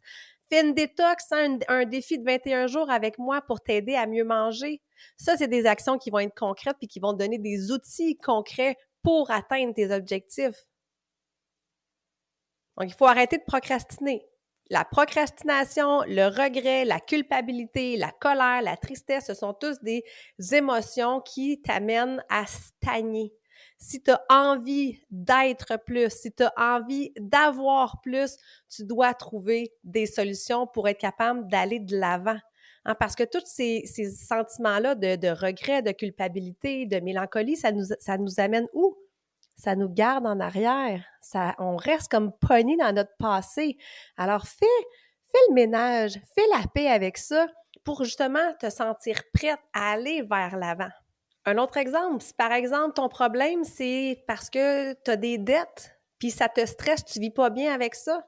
Fais 0.51 0.61
une 0.61 0.73
détox, 0.73 1.31
hein, 1.31 1.59
un, 1.69 1.85
défi 1.85 2.19
de 2.19 2.25
21 2.25 2.67
jours 2.67 2.89
avec 2.89 3.17
moi 3.17 3.41
pour 3.41 3.61
t'aider 3.61 3.95
à 3.95 4.05
mieux 4.05 4.25
manger. 4.25 4.81
Ça, 5.17 5.37
c'est 5.37 5.47
des 5.47 5.65
actions 5.65 5.97
qui 5.97 6.09
vont 6.09 6.19
être 6.19 6.37
concrètes 6.37 6.75
puis 6.77 6.87
qui 6.87 6.99
vont 6.99 7.13
te 7.13 7.19
donner 7.19 7.37
des 7.37 7.71
outils 7.71 8.17
concrets 8.17 8.75
pour 9.01 9.31
atteindre 9.31 9.73
tes 9.73 9.91
objectifs. 9.91 10.65
Donc, 12.77 12.89
il 12.89 12.93
faut 12.93 13.05
arrêter 13.05 13.37
de 13.37 13.43
procrastiner. 13.47 14.25
La 14.71 14.85
procrastination, 14.85 16.01
le 16.07 16.27
regret, 16.27 16.85
la 16.85 17.01
culpabilité, 17.01 17.97
la 17.97 18.11
colère, 18.11 18.61
la 18.63 18.77
tristesse, 18.77 19.25
ce 19.27 19.33
sont 19.33 19.53
tous 19.53 19.81
des 19.81 20.03
émotions 20.53 21.19
qui 21.19 21.61
t'amènent 21.61 22.23
à 22.29 22.45
stagner 22.45 23.33
si 23.77 24.01
tu 24.01 24.11
as 24.11 24.21
envie 24.29 24.99
d'être 25.09 25.77
plus, 25.85 26.09
si 26.09 26.31
tu 26.31 26.43
as 26.43 26.53
envie 26.57 27.11
d'avoir 27.19 27.99
plus, 28.01 28.37
tu 28.69 28.85
dois 28.85 29.13
trouver 29.13 29.73
des 29.83 30.05
solutions 30.05 30.67
pour 30.67 30.87
être 30.87 30.99
capable 30.99 31.49
d'aller 31.49 31.79
de 31.79 31.97
l'avant. 31.97 32.37
Hein, 32.85 32.95
parce 32.95 33.15
que 33.15 33.23
tous 33.23 33.43
ces, 33.45 33.83
sentiments-là 33.85 34.95
de, 34.95 35.29
regret, 35.29 35.81
de 35.81 35.91
culpabilité, 35.91 36.85
de 36.85 36.99
mélancolie, 36.99 37.57
ça 37.57 37.71
nous, 37.71 37.85
ça 37.99 38.17
nous 38.17 38.39
amène 38.39 38.67
où? 38.73 38.95
Ça 39.61 39.75
nous 39.75 39.89
garde 39.89 40.25
en 40.25 40.39
arrière. 40.39 41.05
Ça, 41.21 41.53
on 41.59 41.75
reste 41.75 42.09
comme 42.09 42.31
pogné 42.31 42.77
dans 42.77 42.95
notre 42.95 43.15
passé. 43.19 43.77
Alors, 44.17 44.47
fais, 44.47 44.65
fais 45.27 45.37
le 45.49 45.53
ménage, 45.53 46.19
fais 46.33 46.47
la 46.51 46.65
paix 46.73 46.87
avec 46.87 47.19
ça 47.19 47.45
pour 47.83 48.03
justement 48.03 48.55
te 48.59 48.71
sentir 48.71 49.21
prête 49.31 49.59
à 49.73 49.91
aller 49.91 50.23
vers 50.23 50.57
l'avant. 50.57 50.89
Un 51.45 51.59
autre 51.59 51.77
exemple, 51.77 52.23
si 52.23 52.33
par 52.33 52.51
exemple 52.51 52.95
ton 52.95 53.07
problème, 53.07 53.63
c'est 53.63 54.23
parce 54.25 54.49
que 54.49 54.93
tu 54.93 55.11
as 55.11 55.15
des 55.15 55.37
dettes, 55.37 55.95
puis 56.17 56.31
ça 56.31 56.49
te 56.49 56.65
stresse, 56.65 57.05
tu 57.05 57.19
vis 57.19 57.29
pas 57.29 57.51
bien 57.51 57.71
avec 57.71 57.93
ça, 57.93 58.25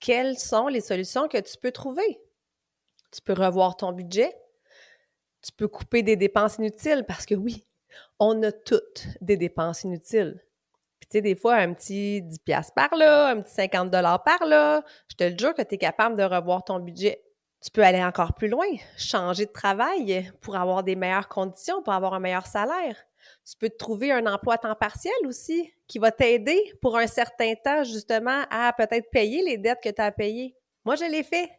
quelles 0.00 0.38
sont 0.38 0.68
les 0.68 0.82
solutions 0.82 1.28
que 1.28 1.38
tu 1.38 1.56
peux 1.56 1.72
trouver? 1.72 2.20
Tu 3.10 3.22
peux 3.22 3.32
revoir 3.32 3.78
ton 3.78 3.92
budget, 3.92 4.36
tu 5.40 5.50
peux 5.52 5.68
couper 5.68 6.02
des 6.02 6.16
dépenses 6.16 6.58
inutiles 6.58 7.04
parce 7.08 7.24
que 7.24 7.34
oui, 7.34 7.66
on 8.18 8.42
a 8.42 8.52
toutes 8.52 9.06
des 9.20 9.36
dépenses 9.36 9.84
inutiles. 9.84 10.42
Puis 11.00 11.08
tu 11.08 11.18
sais, 11.18 11.20
des 11.20 11.34
fois, 11.34 11.56
un 11.56 11.74
petit 11.74 12.22
10$ 12.22 12.72
par 12.74 12.94
là, 12.96 13.28
un 13.28 13.42
petit 13.42 13.54
50$ 13.54 14.22
par 14.24 14.46
là, 14.46 14.82
je 15.08 15.16
te 15.16 15.24
le 15.24 15.38
jure 15.38 15.54
que 15.54 15.62
tu 15.62 15.74
es 15.74 15.78
capable 15.78 16.16
de 16.16 16.22
revoir 16.22 16.64
ton 16.64 16.78
budget. 16.78 17.22
Tu 17.62 17.70
peux 17.70 17.82
aller 17.82 18.02
encore 18.02 18.34
plus 18.34 18.48
loin, 18.48 18.66
changer 18.96 19.46
de 19.46 19.52
travail 19.52 20.30
pour 20.40 20.56
avoir 20.56 20.82
des 20.82 20.94
meilleures 20.94 21.28
conditions, 21.28 21.82
pour 21.82 21.92
avoir 21.92 22.14
un 22.14 22.20
meilleur 22.20 22.46
salaire. 22.46 22.96
Tu 23.44 23.56
peux 23.58 23.68
te 23.68 23.76
trouver 23.76 24.12
un 24.12 24.26
emploi 24.26 24.54
à 24.54 24.58
temps 24.58 24.74
partiel 24.74 25.14
aussi 25.26 25.72
qui 25.88 25.98
va 25.98 26.12
t'aider 26.12 26.60
pour 26.80 26.96
un 26.96 27.06
certain 27.06 27.54
temps 27.54 27.82
justement 27.84 28.44
à 28.50 28.72
peut-être 28.72 29.10
payer 29.10 29.42
les 29.42 29.58
dettes 29.58 29.80
que 29.82 29.88
tu 29.88 30.00
as 30.00 30.12
payées. 30.12 30.56
Moi, 30.84 30.96
je 30.96 31.04
l'ai 31.04 31.22
fait. 31.22 31.50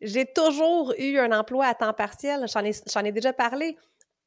J'ai 0.00 0.26
toujours 0.26 0.94
eu 0.98 1.18
un 1.18 1.32
emploi 1.32 1.66
à 1.66 1.74
temps 1.74 1.92
partiel. 1.92 2.46
J'en 2.52 2.64
ai, 2.64 3.08
ai 3.08 3.12
déjà 3.12 3.32
parlé 3.32 3.76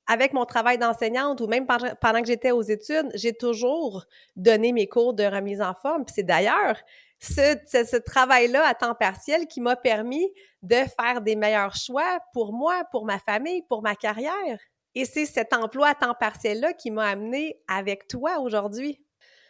avec 0.09 0.33
mon 0.33 0.43
travail 0.43 0.79
d'enseignante 0.79 1.39
ou 1.39 1.45
même 1.45 1.67
pendant 1.67 2.21
que 2.21 2.27
j'étais 2.27 2.49
aux 2.49 2.63
études, 2.63 3.11
j'ai 3.13 3.31
toujours 3.31 4.05
donné 4.35 4.73
mes 4.73 4.87
cours 4.87 5.13
de 5.13 5.23
remise 5.23 5.61
en 5.61 5.75
forme. 5.75 6.03
Puis 6.03 6.15
c'est 6.15 6.23
d'ailleurs 6.23 6.81
ce, 7.19 7.97
travail-là 7.97 8.67
à 8.67 8.73
temps 8.73 8.95
partiel 8.95 9.45
qui 9.45 9.61
m'a 9.61 9.75
permis 9.75 10.27
de 10.63 10.77
faire 10.99 11.21
des 11.21 11.35
meilleurs 11.35 11.75
choix 11.75 12.19
pour 12.33 12.53
moi, 12.53 12.85
pour 12.91 13.05
ma 13.05 13.19
famille, 13.19 13.61
pour 13.69 13.83
ma 13.83 13.93
carrière. 13.93 14.59
Et 14.95 15.05
c'est 15.05 15.27
cet 15.27 15.53
emploi 15.53 15.89
à 15.89 15.93
temps 15.93 16.15
partiel-là 16.19 16.73
qui 16.73 16.89
m'a 16.89 17.05
amené 17.05 17.59
avec 17.67 18.07
toi 18.07 18.39
aujourd'hui. 18.39 18.99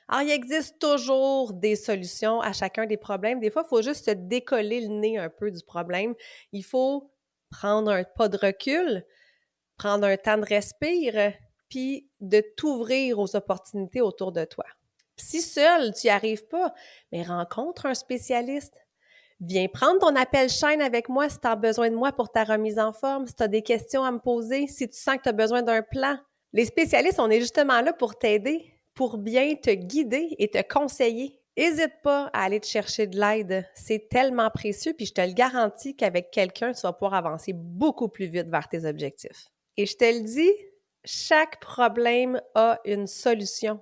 Alors, 0.09 0.23
il 0.23 0.31
existe 0.31 0.77
toujours 0.79 1.53
des 1.53 1.77
solutions 1.77 2.41
à 2.41 2.51
chacun 2.51 2.85
des 2.85 2.97
problèmes. 2.97 3.39
Des 3.39 3.49
fois, 3.49 3.63
il 3.65 3.69
faut 3.69 3.81
juste 3.81 4.05
se 4.07 4.11
décoller 4.11 4.81
le 4.81 4.87
nez 4.87 5.17
un 5.17 5.29
peu 5.29 5.51
du 5.51 5.63
problème. 5.63 6.15
Il 6.51 6.65
faut 6.65 7.13
prendre 7.49 7.91
un 7.91 8.03
pas 8.03 8.27
de 8.27 8.37
recul, 8.37 9.05
prendre 9.79 10.05
un 10.05 10.17
temps 10.17 10.37
de 10.37 10.45
respire, 10.45 11.33
puis 11.69 12.09
de 12.19 12.43
t'ouvrir 12.55 13.17
aux 13.17 13.35
opportunités 13.35 14.01
autour 14.01 14.31
de 14.31 14.43
toi. 14.43 14.65
Si 15.15 15.41
seul, 15.41 15.93
tu 15.93 16.07
n'y 16.07 16.11
arrives 16.11 16.47
pas, 16.47 16.73
mais 17.11 17.23
rencontre 17.23 17.85
un 17.85 17.93
spécialiste. 17.93 18.75
Viens 19.39 19.67
prendre 19.67 19.99
ton 19.99 20.15
appel 20.17 20.49
chaîne 20.49 20.81
avec 20.81 21.07
moi 21.07 21.29
si 21.29 21.39
tu 21.39 21.47
as 21.47 21.55
besoin 21.55 21.89
de 21.89 21.95
moi 21.95 22.11
pour 22.11 22.29
ta 22.29 22.43
remise 22.43 22.77
en 22.77 22.91
forme, 22.91 23.25
si 23.25 23.33
tu 23.33 23.43
as 23.43 23.47
des 23.47 23.61
questions 23.61 24.03
à 24.03 24.11
me 24.11 24.19
poser, 24.19 24.67
si 24.67 24.89
tu 24.89 24.97
sens 24.97 25.15
que 25.15 25.23
tu 25.23 25.29
as 25.29 25.33
besoin 25.33 25.61
d'un 25.61 25.81
plan. 25.81 26.17
Les 26.51 26.65
spécialistes, 26.65 27.19
on 27.19 27.29
est 27.29 27.39
justement 27.39 27.79
là 27.79 27.93
pour 27.93 28.17
t'aider, 28.17 28.73
pour 28.93 29.17
bien 29.17 29.55
te 29.55 29.71
guider 29.71 30.35
et 30.39 30.49
te 30.49 30.61
conseiller. 30.61 31.39
N'hésite 31.57 32.01
pas 32.03 32.29
à 32.33 32.43
aller 32.43 32.59
te 32.59 32.67
chercher 32.67 33.07
de 33.07 33.17
l'aide. 33.17 33.65
C'est 33.75 34.09
tellement 34.09 34.49
précieux, 34.49 34.93
puis 34.93 35.05
je 35.05 35.13
te 35.13 35.21
le 35.21 35.33
garantis 35.33 35.95
qu'avec 35.95 36.31
quelqu'un, 36.31 36.73
tu 36.73 36.81
vas 36.81 36.91
pouvoir 36.91 37.13
avancer 37.13 37.53
beaucoup 37.53 38.09
plus 38.09 38.27
vite 38.27 38.49
vers 38.49 38.67
tes 38.67 38.85
objectifs. 38.85 39.49
Et 39.79 39.85
je 39.85 39.95
te 39.95 40.03
le 40.03 40.19
dis, 40.19 40.51
chaque 41.05 41.61
problème 41.61 42.41
a 42.53 42.81
une 42.83 43.07
solution. 43.07 43.79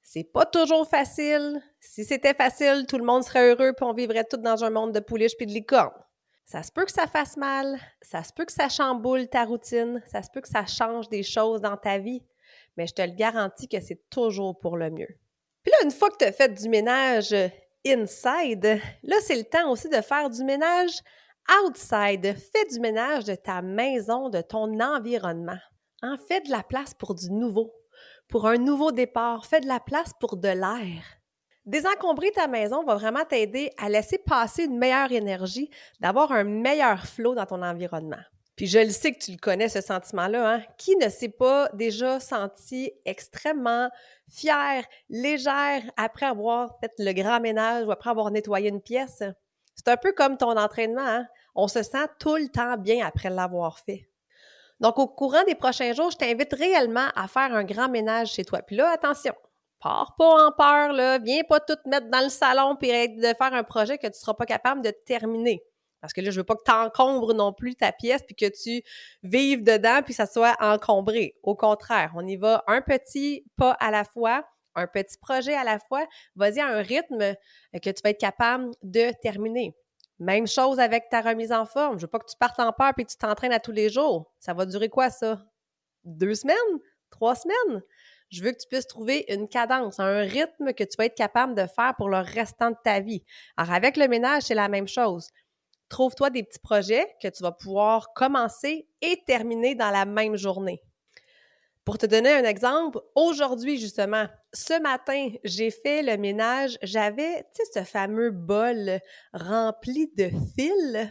C'est 0.00 0.24
pas 0.24 0.46
toujours 0.46 0.88
facile. 0.88 1.60
Si 1.78 2.06
c'était 2.06 2.32
facile, 2.32 2.86
tout 2.88 2.96
le 2.96 3.04
monde 3.04 3.22
serait 3.22 3.50
heureux 3.50 3.74
puis 3.76 3.84
on 3.84 3.92
vivrait 3.92 4.24
tous 4.24 4.38
dans 4.38 4.64
un 4.64 4.70
monde 4.70 4.92
de 4.92 5.00
pouliches 5.00 5.36
puis 5.36 5.44
de 5.44 5.52
licornes. 5.52 5.92
Ça 6.46 6.62
se 6.62 6.72
peut 6.72 6.86
que 6.86 6.90
ça 6.90 7.06
fasse 7.06 7.36
mal, 7.36 7.78
ça 8.00 8.22
se 8.22 8.32
peut 8.32 8.46
que 8.46 8.52
ça 8.52 8.70
chamboule 8.70 9.28
ta 9.28 9.44
routine, 9.44 10.02
ça 10.06 10.22
se 10.22 10.30
peut 10.32 10.40
que 10.40 10.48
ça 10.48 10.64
change 10.64 11.10
des 11.10 11.22
choses 11.22 11.60
dans 11.60 11.76
ta 11.76 11.98
vie, 11.98 12.24
mais 12.78 12.86
je 12.86 12.94
te 12.94 13.02
le 13.02 13.12
garantis 13.12 13.68
que 13.68 13.80
c'est 13.80 14.08
toujours 14.08 14.58
pour 14.58 14.78
le 14.78 14.88
mieux. 14.88 15.18
Puis 15.62 15.70
là, 15.70 15.84
une 15.84 15.90
fois 15.90 16.08
que 16.08 16.16
tu 16.16 16.24
as 16.24 16.32
fait 16.32 16.48
du 16.48 16.70
ménage 16.70 17.34
inside, 17.86 18.80
là, 19.02 19.16
c'est 19.20 19.36
le 19.36 19.44
temps 19.44 19.70
aussi 19.70 19.90
de 19.90 20.00
faire 20.00 20.30
du 20.30 20.42
ménage 20.44 21.02
outside. 21.64 22.36
Fais 22.36 22.64
du 22.70 22.80
ménage 22.80 23.24
de 23.24 23.34
ta 23.34 23.62
maison, 23.62 24.28
de 24.28 24.40
ton 24.40 24.80
environnement. 24.80 25.58
En 26.02 26.16
fais 26.16 26.40
de 26.40 26.50
la 26.50 26.62
place 26.62 26.94
pour 26.94 27.14
du 27.14 27.30
nouveau, 27.30 27.72
pour 28.28 28.46
un 28.46 28.56
nouveau 28.56 28.92
départ. 28.92 29.46
Fais 29.46 29.60
de 29.60 29.66
la 29.66 29.80
place 29.80 30.12
pour 30.20 30.36
de 30.36 30.48
l'air. 30.48 31.02
Désencombrer 31.66 32.30
ta 32.30 32.48
maison 32.48 32.82
va 32.84 32.94
vraiment 32.94 33.24
t'aider 33.24 33.70
à 33.76 33.90
laisser 33.90 34.16
passer 34.16 34.64
une 34.64 34.78
meilleure 34.78 35.12
énergie, 35.12 35.70
d'avoir 36.00 36.32
un 36.32 36.44
meilleur 36.44 37.04
flow 37.04 37.34
dans 37.34 37.44
ton 37.44 37.62
environnement. 37.62 38.22
Puis 38.56 38.66
je 38.66 38.78
le 38.78 38.90
sais 38.90 39.12
que 39.12 39.22
tu 39.22 39.30
le 39.30 39.36
connais, 39.36 39.68
ce 39.68 39.80
sentiment-là. 39.80 40.54
Hein? 40.54 40.62
Qui 40.78 40.96
ne 40.96 41.08
s'est 41.08 41.28
pas 41.28 41.68
déjà 41.74 42.18
senti 42.18 42.90
extrêmement 43.04 43.88
fière, 44.28 44.84
légère 45.08 45.82
après 45.96 46.26
avoir 46.26 46.76
fait 46.80 46.92
le 46.98 47.12
grand 47.12 47.38
ménage 47.38 47.84
ou 47.86 47.92
après 47.92 48.10
avoir 48.10 48.30
nettoyé 48.30 48.68
une 48.68 48.80
pièce? 48.80 49.22
C'est 49.76 49.88
un 49.88 49.96
peu 49.96 50.12
comme 50.12 50.36
ton 50.36 50.56
entraînement. 50.56 51.06
Hein? 51.06 51.26
On 51.60 51.66
se 51.66 51.82
sent 51.82 52.06
tout 52.20 52.36
le 52.36 52.48
temps 52.48 52.76
bien 52.76 53.04
après 53.04 53.30
l'avoir 53.30 53.80
fait. 53.80 54.08
Donc, 54.78 54.96
au 55.00 55.08
courant 55.08 55.42
des 55.42 55.56
prochains 55.56 55.92
jours, 55.92 56.12
je 56.12 56.16
t'invite 56.16 56.52
réellement 56.54 57.08
à 57.16 57.26
faire 57.26 57.52
un 57.52 57.64
grand 57.64 57.88
ménage 57.88 58.32
chez 58.32 58.44
toi. 58.44 58.62
Puis 58.62 58.76
là, 58.76 58.90
attention, 58.92 59.34
pars 59.80 60.14
pas 60.16 60.46
en 60.46 60.52
peur, 60.52 60.92
là. 60.92 61.18
Viens 61.18 61.42
pas 61.42 61.58
tout 61.58 61.74
mettre 61.86 62.10
dans 62.10 62.22
le 62.22 62.28
salon 62.28 62.76
puis 62.76 62.90
de 63.08 63.26
faire 63.26 63.52
un 63.52 63.64
projet 63.64 63.98
que 63.98 64.06
tu 64.06 64.20
seras 64.20 64.34
pas 64.34 64.46
capable 64.46 64.82
de 64.82 64.92
terminer. 65.04 65.60
Parce 66.00 66.12
que 66.12 66.20
là, 66.20 66.30
je 66.30 66.38
veux 66.38 66.44
pas 66.44 66.54
que 66.54 66.62
tu 66.64 66.70
encombres 66.70 67.34
non 67.34 67.52
plus 67.52 67.74
ta 67.74 67.90
pièce 67.90 68.22
puis 68.24 68.36
que 68.36 68.46
tu 68.46 68.80
vives 69.24 69.64
dedans 69.64 70.02
puis 70.04 70.14
ça 70.14 70.26
soit 70.26 70.56
encombré. 70.60 71.34
Au 71.42 71.56
contraire, 71.56 72.12
on 72.14 72.24
y 72.24 72.36
va 72.36 72.62
un 72.68 72.82
petit 72.82 73.44
pas 73.56 73.72
à 73.80 73.90
la 73.90 74.04
fois, 74.04 74.44
un 74.76 74.86
petit 74.86 75.18
projet 75.18 75.54
à 75.54 75.64
la 75.64 75.80
fois. 75.80 76.06
Vas-y 76.36 76.60
à 76.60 76.68
un 76.68 76.82
rythme 76.82 77.34
que 77.82 77.90
tu 77.90 78.00
vas 78.04 78.10
être 78.10 78.20
capable 78.20 78.70
de 78.84 79.10
terminer. 79.20 79.74
Même 80.18 80.46
chose 80.46 80.80
avec 80.80 81.08
ta 81.10 81.20
remise 81.20 81.52
en 81.52 81.64
forme. 81.64 81.98
Je 81.98 82.02
veux 82.02 82.10
pas 82.10 82.18
que 82.18 82.28
tu 82.28 82.36
partes 82.36 82.58
en 82.58 82.72
peur 82.72 82.92
puis 82.94 83.04
que 83.04 83.10
tu 83.10 83.16
t'entraînes 83.16 83.52
à 83.52 83.60
tous 83.60 83.72
les 83.72 83.88
jours. 83.88 84.32
Ça 84.40 84.52
va 84.54 84.66
durer 84.66 84.88
quoi, 84.88 85.10
ça? 85.10 85.44
Deux 86.04 86.34
semaines? 86.34 86.56
Trois 87.10 87.34
semaines? 87.34 87.82
Je 88.30 88.42
veux 88.42 88.52
que 88.52 88.58
tu 88.58 88.68
puisses 88.68 88.86
trouver 88.86 89.24
une 89.28 89.48
cadence, 89.48 90.00
un 90.00 90.20
rythme 90.20 90.72
que 90.74 90.84
tu 90.84 90.96
vas 90.98 91.06
être 91.06 91.16
capable 91.16 91.54
de 91.54 91.66
faire 91.66 91.94
pour 91.96 92.08
le 92.08 92.18
restant 92.18 92.70
de 92.70 92.76
ta 92.84 93.00
vie. 93.00 93.24
Alors, 93.56 93.72
avec 93.72 93.96
le 93.96 94.06
ménage, 94.06 94.42
c'est 94.42 94.54
la 94.54 94.68
même 94.68 94.88
chose 94.88 95.28
trouve-toi 95.88 96.30
des 96.30 96.42
petits 96.42 96.58
projets 96.58 97.06
que 97.22 97.28
tu 97.28 97.42
vas 97.42 97.52
pouvoir 97.52 98.12
commencer 98.12 98.86
et 99.00 99.22
terminer 99.26 99.74
dans 99.74 99.90
la 99.90 100.04
même 100.04 100.36
journée. 100.36 100.82
Pour 101.88 101.96
te 101.96 102.04
donner 102.04 102.34
un 102.34 102.44
exemple, 102.44 103.00
aujourd'hui 103.14 103.80
justement, 103.80 104.26
ce 104.52 104.78
matin, 104.82 105.30
j'ai 105.42 105.70
fait 105.70 106.02
le 106.02 106.18
ménage. 106.18 106.76
J'avais, 106.82 107.44
tu 107.54 107.64
sais, 107.64 107.80
ce 107.80 107.84
fameux 107.86 108.30
bol 108.30 109.00
rempli 109.32 110.12
de 110.14 110.28
fils. 110.54 111.08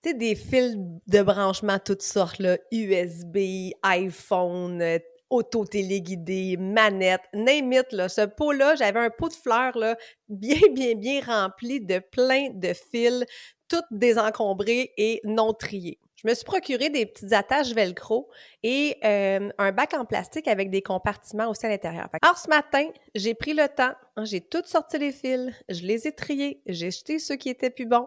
Tu 0.00 0.10
sais, 0.10 0.14
des 0.14 0.36
fils 0.36 0.76
de 1.08 1.22
branchement 1.22 1.80
toutes 1.84 2.02
sortes, 2.02 2.38
là, 2.38 2.56
USB, 2.70 3.72
iPhone, 3.82 4.80
auto-téléguidé, 5.28 6.56
manette, 6.56 7.22
name 7.34 7.72
là. 7.90 8.08
Ce 8.08 8.24
pot-là, 8.24 8.76
j'avais 8.76 9.00
un 9.00 9.10
pot 9.10 9.28
de 9.28 9.34
fleurs, 9.34 9.76
là, 9.76 9.96
bien, 10.28 10.60
bien, 10.70 10.94
bien 10.94 11.20
rempli 11.20 11.80
de 11.80 11.98
plein 11.98 12.50
de 12.50 12.72
fils 12.74 13.24
toutes 13.66 13.86
désencombrées 13.90 14.92
et 14.96 15.20
non 15.24 15.52
triées. 15.52 15.98
Je 16.22 16.28
me 16.30 16.34
suis 16.34 16.44
procuré 16.44 16.88
des 16.88 17.06
petites 17.06 17.32
attaches 17.32 17.72
velcro 17.72 18.28
et 18.62 18.96
euh, 19.04 19.50
un 19.58 19.72
bac 19.72 19.94
en 19.94 20.04
plastique 20.04 20.46
avec 20.46 20.70
des 20.70 20.82
compartiments 20.82 21.48
aussi 21.48 21.66
à 21.66 21.68
l'intérieur. 21.68 22.08
Alors 22.22 22.38
ce 22.38 22.48
matin, 22.48 22.88
j'ai 23.14 23.34
pris 23.34 23.54
le 23.54 23.66
temps, 23.68 23.92
hein, 24.16 24.24
j'ai 24.24 24.40
toutes 24.40 24.66
sorti 24.66 24.98
les 24.98 25.10
fils, 25.10 25.52
je 25.68 25.82
les 25.82 26.06
ai 26.06 26.12
triés, 26.12 26.62
j'ai 26.66 26.90
jeté 26.90 27.18
ceux 27.18 27.36
qui 27.36 27.48
étaient 27.48 27.70
plus 27.70 27.86
bons, 27.86 28.06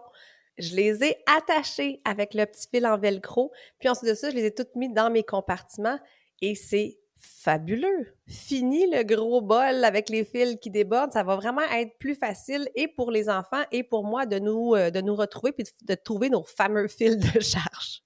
je 0.56 0.74
les 0.74 1.04
ai 1.04 1.16
attachés 1.36 2.00
avec 2.04 2.32
le 2.32 2.46
petit 2.46 2.66
fil 2.70 2.86
en 2.86 2.96
velcro, 2.96 3.52
puis 3.78 3.88
ensuite 3.90 4.08
de 4.08 4.14
ça, 4.14 4.30
je 4.30 4.36
les 4.36 4.46
ai 4.46 4.54
toutes 4.54 4.74
mis 4.76 4.90
dans 4.90 5.10
mes 5.10 5.22
compartiments 5.22 5.98
et 6.40 6.54
c'est 6.54 6.98
fabuleux. 7.18 8.14
Fini 8.26 8.86
le 8.90 9.02
gros 9.02 9.40
bol 9.40 9.84
avec 9.84 10.08
les 10.08 10.24
fils 10.24 10.56
qui 10.60 10.70
débordent. 10.70 11.12
Ça 11.12 11.22
va 11.22 11.36
vraiment 11.36 11.62
être 11.62 11.98
plus 11.98 12.14
facile 12.14 12.68
et 12.74 12.88
pour 12.88 13.10
les 13.10 13.28
enfants 13.28 13.62
et 13.72 13.82
pour 13.82 14.04
moi 14.04 14.26
de 14.26 14.38
nous, 14.38 14.74
euh, 14.74 14.90
de 14.90 15.00
nous 15.00 15.14
retrouver 15.14 15.52
puis 15.52 15.64
de, 15.82 15.94
trouver 15.94 16.30
nos 16.30 16.44
fameux 16.44 16.88
fils 16.88 17.16
de 17.16 17.40
charge. 17.40 18.02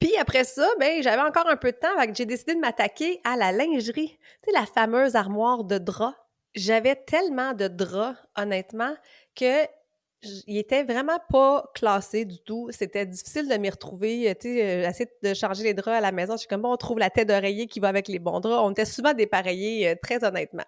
Puis 0.00 0.16
après 0.16 0.44
ça, 0.44 0.66
ben 0.80 1.02
j'avais 1.02 1.22
encore 1.22 1.46
un 1.46 1.56
peu 1.56 1.72
de 1.72 1.76
temps, 1.76 1.88
j'ai 2.14 2.24
décidé 2.24 2.54
de 2.54 2.60
m'attaquer 2.60 3.20
à 3.22 3.36
la 3.36 3.52
lingerie. 3.52 4.18
Tu 4.42 4.52
la 4.52 4.66
fameuse 4.66 5.14
armoire 5.14 5.64
de 5.64 5.78
draps. 5.78 6.16
J'avais 6.54 6.96
tellement 6.96 7.52
de 7.52 7.68
draps, 7.68 8.18
honnêtement, 8.34 8.94
que 9.36 9.66
il 10.22 10.58
était 10.58 10.84
vraiment 10.84 11.18
pas 11.30 11.70
classé 11.74 12.24
du 12.24 12.40
tout. 12.40 12.68
C'était 12.72 13.06
difficile 13.06 13.48
de 13.48 13.54
m'y 13.56 13.70
retrouver. 13.70 14.28
Euh, 14.28 14.34
tu 14.34 14.48
sais, 14.48 14.84
euh, 14.84 14.88
essayer 14.88 15.08
de 15.22 15.34
changer 15.34 15.64
les 15.64 15.74
draps 15.74 15.96
à 15.96 16.00
la 16.00 16.12
maison. 16.12 16.34
Je 16.34 16.40
suis 16.40 16.48
comme, 16.48 16.62
bon, 16.62 16.72
on 16.72 16.76
trouve 16.76 16.98
la 16.98 17.10
tête 17.10 17.28
d'oreiller 17.28 17.66
qui 17.66 17.80
va 17.80 17.88
avec 17.88 18.08
les 18.08 18.18
bons 18.18 18.40
draps. 18.40 18.62
On 18.62 18.70
était 18.70 18.84
souvent 18.84 19.14
dépareillés, 19.14 19.88
euh, 19.88 19.94
très 20.00 20.22
honnêtement. 20.24 20.64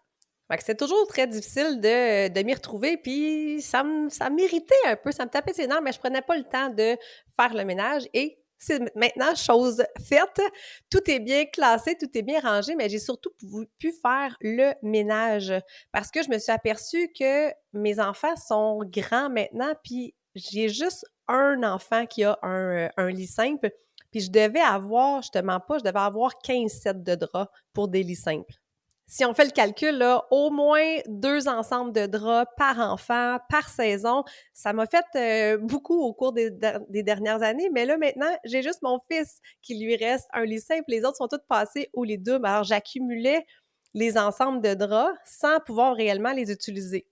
Fait 0.51 0.57
que 0.57 0.65
c'est 0.65 0.77
toujours 0.77 1.07
très 1.07 1.27
difficile 1.27 1.81
de, 1.81 2.43
m'y 2.43 2.55
retrouver. 2.55 2.97
Puis 2.97 3.61
ça, 3.61 3.85
ça 4.09 4.31
m'irritait 4.31 4.75
un 4.87 4.97
peu. 4.97 5.13
Ça 5.13 5.25
me 5.25 5.31
tapait 5.31 5.53
ses 5.53 5.67
nerfs, 5.67 5.83
mais 5.83 5.93
je 5.93 5.99
prenais 5.99 6.23
pas 6.23 6.37
le 6.37 6.45
temps 6.45 6.71
de 6.71 6.97
faire 7.39 7.55
le 7.55 7.65
ménage. 7.65 8.09
Et 8.15 8.42
c'est 8.63 8.95
maintenant 8.95 9.35
chose 9.35 9.83
faite. 10.07 10.41
Tout 10.89 11.11
est 11.11 11.19
bien 11.19 11.45
classé, 11.47 11.97
tout 11.99 12.09
est 12.15 12.23
bien 12.23 12.41
rangé, 12.41 12.77
mais 12.77 12.89
j'ai 12.89 13.01
surtout 13.01 13.33
pu 13.79 13.93
faire 13.93 14.37
le 14.41 14.73
ménage 14.83 15.53
parce 15.91 16.11
que 16.11 16.23
je 16.23 16.31
me 16.31 16.39
suis 16.39 16.53
aperçue 16.53 17.13
que 17.19 17.53
mes 17.73 17.99
enfants 17.99 18.37
sont 18.37 18.81
grands 18.85 19.31
maintenant, 19.31 19.73
puis 19.83 20.15
j'ai 20.37 20.69
juste 20.69 21.05
un 21.27 21.63
enfant 21.65 22.07
qui 22.07 22.25
a 22.25 22.39
un, 22.43 23.11
lit 23.11 23.27
simple, 23.27 23.71
puis 24.11 24.21
je 24.21 24.31
devais 24.31 24.61
avoir, 24.61 25.23
justement 25.23 25.59
pas, 25.59 25.79
je 25.79 25.85
devais 25.85 25.99
avoir 25.99 26.39
15 26.39 26.71
sets 26.71 26.95
de 26.95 27.15
draps 27.17 27.51
pour 27.73 27.89
des 27.89 28.03
lits 28.03 28.15
simples 28.15 28.55
si 29.13 29.27
on 29.27 29.35
fait 29.35 29.45
le 29.45 29.51
calcul, 29.51 29.99
là, 29.99 30.25
au 30.31 30.49
moins 30.49 30.97
deux 31.07 31.47
ensembles 31.47 31.93
de 31.93 32.07
draps 32.07 32.51
par 32.57 32.79
enfant, 32.79 33.37
par 33.51 33.69
saison. 33.69 34.25
Ça 34.55 34.73
m'a 34.73 34.87
fait 34.87 35.05
euh, 35.17 35.59
beaucoup 35.59 36.01
au 36.01 36.15
cours 36.15 36.33
des, 36.33 36.51
dernières 36.89 37.43
années, 37.43 37.69
mais 37.75 37.85
là, 37.85 37.99
maintenant, 37.99 38.35
j'ai 38.45 38.63
juste 38.63 38.81
mon 38.81 39.01
fils 39.11 39.41
qui 39.61 39.79
lui 39.79 39.97
reste 39.97 40.27
un 40.33 40.47
lit 40.47 40.61
simple. 40.61 40.85
Les 40.89 41.05
autres 41.05 41.19
sont 41.19 41.29
tous 41.29 41.45
passés 41.47 41.91
au 41.93 42.05
lit 42.05 42.17
double. 42.17 42.47
Alors, 42.47 42.65
j'accumulais 42.65 43.45
les 43.93 44.17
ensembles 44.17 44.63
de 44.63 44.73
draps 44.73 45.19
sans 45.27 45.61
pouvoir 45.61 45.95
réellement 45.95 46.33
les 46.33 46.51
utiliser. 46.51 47.07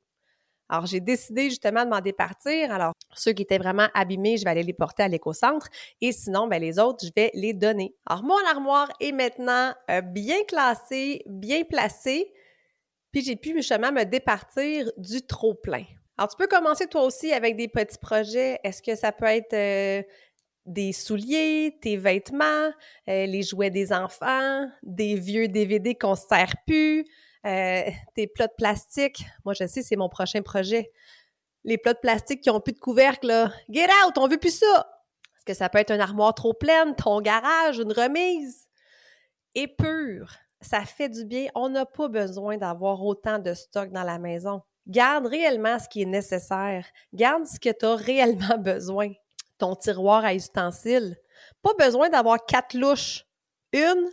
Alors, 0.70 0.86
j'ai 0.86 1.00
décidé 1.00 1.50
justement 1.50 1.84
de 1.84 1.90
m'en 1.90 2.00
départir. 2.00 2.70
Alors, 2.70 2.92
ceux 3.12 3.32
qui 3.32 3.42
étaient 3.42 3.58
vraiment 3.58 3.88
abîmés, 3.92 4.36
je 4.36 4.44
vais 4.44 4.50
aller 4.50 4.62
les 4.62 4.72
porter 4.72 5.02
à 5.02 5.08
l'éco-centre. 5.08 5.68
Et 6.00 6.12
sinon, 6.12 6.46
ben, 6.46 6.62
les 6.62 6.78
autres, 6.78 7.04
je 7.04 7.10
vais 7.14 7.32
les 7.34 7.52
donner. 7.52 7.92
Alors, 8.06 8.22
mon 8.22 8.38
armoire 8.48 8.88
est 9.00 9.10
maintenant 9.10 9.74
euh, 9.90 10.00
bien 10.00 10.44
classée, 10.44 11.22
bien 11.26 11.64
placée. 11.64 12.32
Puis, 13.10 13.22
j'ai 13.22 13.34
pu 13.34 13.52
justement 13.56 13.90
me 13.90 14.04
départir 14.04 14.92
du 14.96 15.26
trop-plein. 15.26 15.84
Alors, 16.16 16.28
tu 16.28 16.36
peux 16.36 16.46
commencer 16.46 16.86
toi 16.86 17.02
aussi 17.02 17.32
avec 17.32 17.56
des 17.56 17.66
petits 17.66 17.98
projets. 17.98 18.60
Est-ce 18.62 18.80
que 18.80 18.94
ça 18.94 19.10
peut 19.10 19.24
être 19.24 19.54
euh, 19.54 20.02
des 20.66 20.92
souliers, 20.92 21.78
tes 21.82 21.96
vêtements, 21.96 22.70
euh, 23.08 23.26
les 23.26 23.42
jouets 23.42 23.70
des 23.70 23.92
enfants, 23.92 24.68
des 24.84 25.16
vieux 25.16 25.48
DVD 25.48 25.96
qu'on 25.96 26.12
ne 26.12 26.16
sert 26.16 26.54
plus, 26.64 27.04
euh, 27.46 27.90
tes 28.14 28.26
plats 28.26 28.46
de 28.46 28.54
plastique. 28.56 29.24
Moi, 29.44 29.54
je 29.54 29.66
sais, 29.66 29.82
c'est 29.82 29.96
mon 29.96 30.08
prochain 30.08 30.42
projet. 30.42 30.90
Les 31.64 31.78
plats 31.78 31.94
de 31.94 31.98
plastique 31.98 32.42
qui 32.42 32.50
ont 32.50 32.60
plus 32.60 32.72
de 32.72 32.78
couvercle, 32.78 33.26
là. 33.26 33.52
Get 33.68 33.88
out! 34.04 34.18
On 34.18 34.28
veut 34.28 34.38
plus 34.38 34.58
ça! 34.58 34.90
Parce 35.32 35.44
que 35.44 35.54
ça 35.54 35.68
peut 35.68 35.78
être 35.78 35.92
une 35.92 36.00
armoire 36.00 36.34
trop 36.34 36.52
pleine, 36.52 36.94
ton 36.94 37.20
garage, 37.20 37.78
une 37.78 37.92
remise. 37.92 38.68
Et 39.54 39.68
pur, 39.68 40.34
ça 40.60 40.84
fait 40.84 41.08
du 41.08 41.24
bien. 41.24 41.48
On 41.54 41.70
n'a 41.70 41.86
pas 41.86 42.08
besoin 42.08 42.56
d'avoir 42.56 43.02
autant 43.02 43.38
de 43.38 43.54
stock 43.54 43.90
dans 43.90 44.02
la 44.02 44.18
maison. 44.18 44.62
Garde 44.86 45.26
réellement 45.26 45.78
ce 45.78 45.88
qui 45.88 46.02
est 46.02 46.06
nécessaire. 46.06 46.86
Garde 47.14 47.46
ce 47.46 47.58
que 47.58 47.70
tu 47.70 47.86
as 47.86 47.94
réellement 47.94 48.58
besoin. 48.58 49.12
Ton 49.58 49.74
tiroir 49.76 50.24
à 50.24 50.34
ustensiles. 50.34 51.16
Pas 51.62 51.72
besoin 51.78 52.08
d'avoir 52.08 52.44
quatre 52.44 52.74
louches. 52.74 53.24
Une 53.72 54.10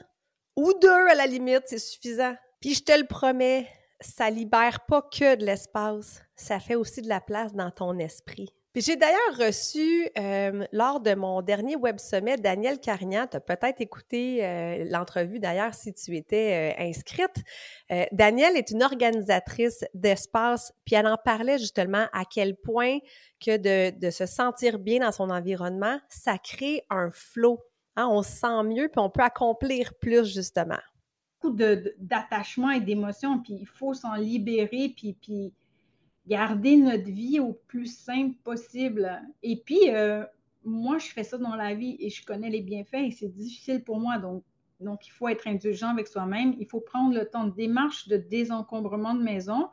ou 0.56 0.74
deux 0.80 1.08
à 1.10 1.16
la 1.16 1.26
limite, 1.26 1.64
c'est 1.66 1.80
suffisant. 1.80 2.36
Puis 2.60 2.74
je 2.74 2.84
te 2.84 2.98
le 2.98 3.06
promets, 3.06 3.68
ça 4.00 4.30
libère 4.30 4.86
pas 4.88 5.02
que 5.02 5.36
de 5.36 5.46
l'espace, 5.46 6.24
ça 6.36 6.60
fait 6.60 6.76
aussi 6.76 7.02
de 7.02 7.10
la 7.10 7.22
place 7.22 7.54
dans 7.54 7.72
ton 7.72 7.98
esprit. 8.00 8.54
Puis 8.78 8.84
j'ai 8.84 8.96
d'ailleurs 8.96 9.38
reçu, 9.40 10.08
euh, 10.20 10.64
lors 10.72 11.00
de 11.00 11.16
mon 11.16 11.42
dernier 11.42 11.76
web 11.76 11.98
sommet, 11.98 12.38
Danielle 12.38 12.80
Carignan, 12.80 13.26
tu 13.26 13.38
as 13.38 13.40
peut-être 13.40 13.82
écouté 13.82 14.46
euh, 14.46 14.86
l'entrevue 14.90 15.40
d'ailleurs 15.40 15.74
si 15.74 15.94
tu 15.94 16.16
étais 16.16 16.76
euh, 16.78 16.84
inscrite. 16.84 17.44
Danielle 18.12 18.56
est 18.56 18.70
une 18.70 18.84
organisatrice 18.84 19.84
d'espace, 19.96 20.74
puis 20.86 20.94
elle 20.94 21.08
en 21.08 21.18
parlait 21.18 21.58
justement 21.58 22.06
à 22.14 22.24
quel 22.26 22.56
point 22.56 23.00
que 23.44 23.58
de, 23.58 23.98
de 23.98 24.12
se 24.12 24.28
sentir 24.28 24.78
bien 24.78 25.00
dans 25.00 25.12
son 25.12 25.32
environnement, 25.32 26.00
ça 26.08 26.38
crée 26.38 26.84
un 26.92 27.10
flot. 27.12 27.60
Hein, 27.96 28.08
on 28.12 28.22
se 28.22 28.30
sent 28.30 28.64
mieux, 28.64 28.90
puis 28.90 29.00
on 29.00 29.10
peut 29.10 29.24
accomplir 29.24 29.96
plus 29.96 30.32
justement 30.32 30.78
d'attachement 31.52 32.72
et 32.72 32.82
d'émotion, 32.82 33.40
puis 33.40 33.58
il 33.62 33.68
faut 33.68 33.94
s'en 33.94 34.16
libérer, 34.16 34.94
puis, 34.96 35.54
garder 36.28 36.76
notre 36.76 37.10
vie 37.10 37.40
au 37.40 37.54
plus 37.68 37.86
simple 37.86 38.36
possible. 38.44 39.22
Et 39.44 39.56
puis, 39.58 39.90
euh, 39.90 40.26
moi, 40.66 40.98
je 40.98 41.08
fais 41.08 41.24
ça 41.24 41.38
dans 41.38 41.56
la 41.56 41.74
vie 41.74 41.96
et 42.00 42.10
je 42.10 42.26
connais 42.26 42.50
les 42.50 42.62
bienfaits 42.62 42.96
et 42.96 43.12
c'est 43.12 43.34
difficile 43.34 43.84
pour 43.84 43.98
moi. 43.98 44.18
Donc, 44.18 44.44
donc, 44.80 45.08
il 45.08 45.10
faut 45.10 45.28
être 45.28 45.48
indulgent 45.48 45.90
avec 45.90 46.08
soi-même. 46.08 46.54
Il 46.60 46.68
faut 46.68 46.82
prendre 46.82 47.14
le 47.14 47.26
temps 47.26 47.46
de 47.46 47.52
démarche 47.52 48.08
de 48.08 48.18
désencombrement 48.18 49.16
de 49.16 49.24
maison. 49.24 49.70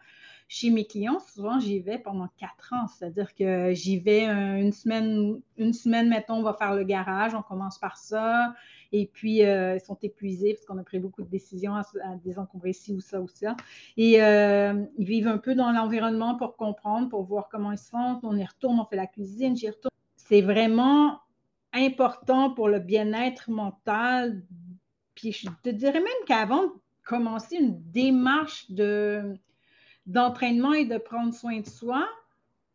Chez 0.48 0.70
mes 0.70 0.87
clients, 0.87 1.18
souvent, 1.18 1.58
j'y 1.58 1.80
vais 1.80 1.98
pendant 1.98 2.28
quatre 2.38 2.72
ans. 2.72 2.87
C'est-à-dire 2.87 3.34
que 3.34 3.72
j'y 3.74 3.98
vais 3.98 4.24
une 4.24 4.72
semaine, 4.72 5.40
une 5.56 5.72
semaine, 5.72 6.08
mettons, 6.08 6.37
on 6.37 6.42
va 6.42 6.54
faire 6.54 6.74
le 6.74 6.84
garage, 6.84 7.34
on 7.34 7.42
commence 7.42 7.78
par 7.78 7.98
ça. 7.98 8.54
Et 8.96 9.07
puis, 9.12 9.44
euh, 9.44 9.74
ils 9.74 9.80
sont 9.80 9.98
épuisés 10.02 10.54
parce 10.54 10.66
qu'on 10.66 10.78
a 10.78 10.85
pris 10.85 10.98
beaucoup 10.98 11.22
de 11.22 11.28
décisions 11.28 11.74
à, 11.74 11.83
désencombrer 12.24 12.72
ci 12.72 12.92
ou 12.92 13.00
ça 13.00 13.20
ou 13.20 13.28
ça. 13.28 13.57
Et 13.96 14.22
euh, 14.22 14.85
ils 14.98 15.07
vivent 15.07 15.28
un 15.28 15.38
peu 15.38 15.54
dans 15.54 15.72
l'environnement 15.72 16.37
pour 16.37 16.57
comprendre, 16.57 17.09
pour 17.09 17.24
voir 17.24 17.48
comment 17.50 17.72
ils 17.72 17.78
sentent. 17.78 18.24
On 18.24 18.37
y 18.37 18.44
retourne, 18.44 18.78
on 18.78 18.85
fait 18.85 18.96
la 18.96 19.07
cuisine, 19.07 19.57
j'y 19.57 19.68
retourne. 19.68 19.90
C'est 20.16 20.42
vraiment 20.42 21.20
important 21.72 22.50
pour 22.50 22.68
le 22.68 22.78
bien-être 22.78 23.50
mental 23.50 24.42
puis 25.14 25.33
je 25.33 25.48
te 25.62 25.70
dirais 25.70 26.00
même 26.00 26.24
qu'avant 26.26 26.64
de 26.64 26.72
commencer 27.04 27.57
une 27.57 27.80
démarche 27.90 28.70
de, 28.70 29.37
d'entraînement 30.07 30.72
et 30.72 30.85
de 30.85 30.98
prendre 30.98 31.33
soin 31.33 31.61
de 31.61 31.66
soi, 31.66 32.09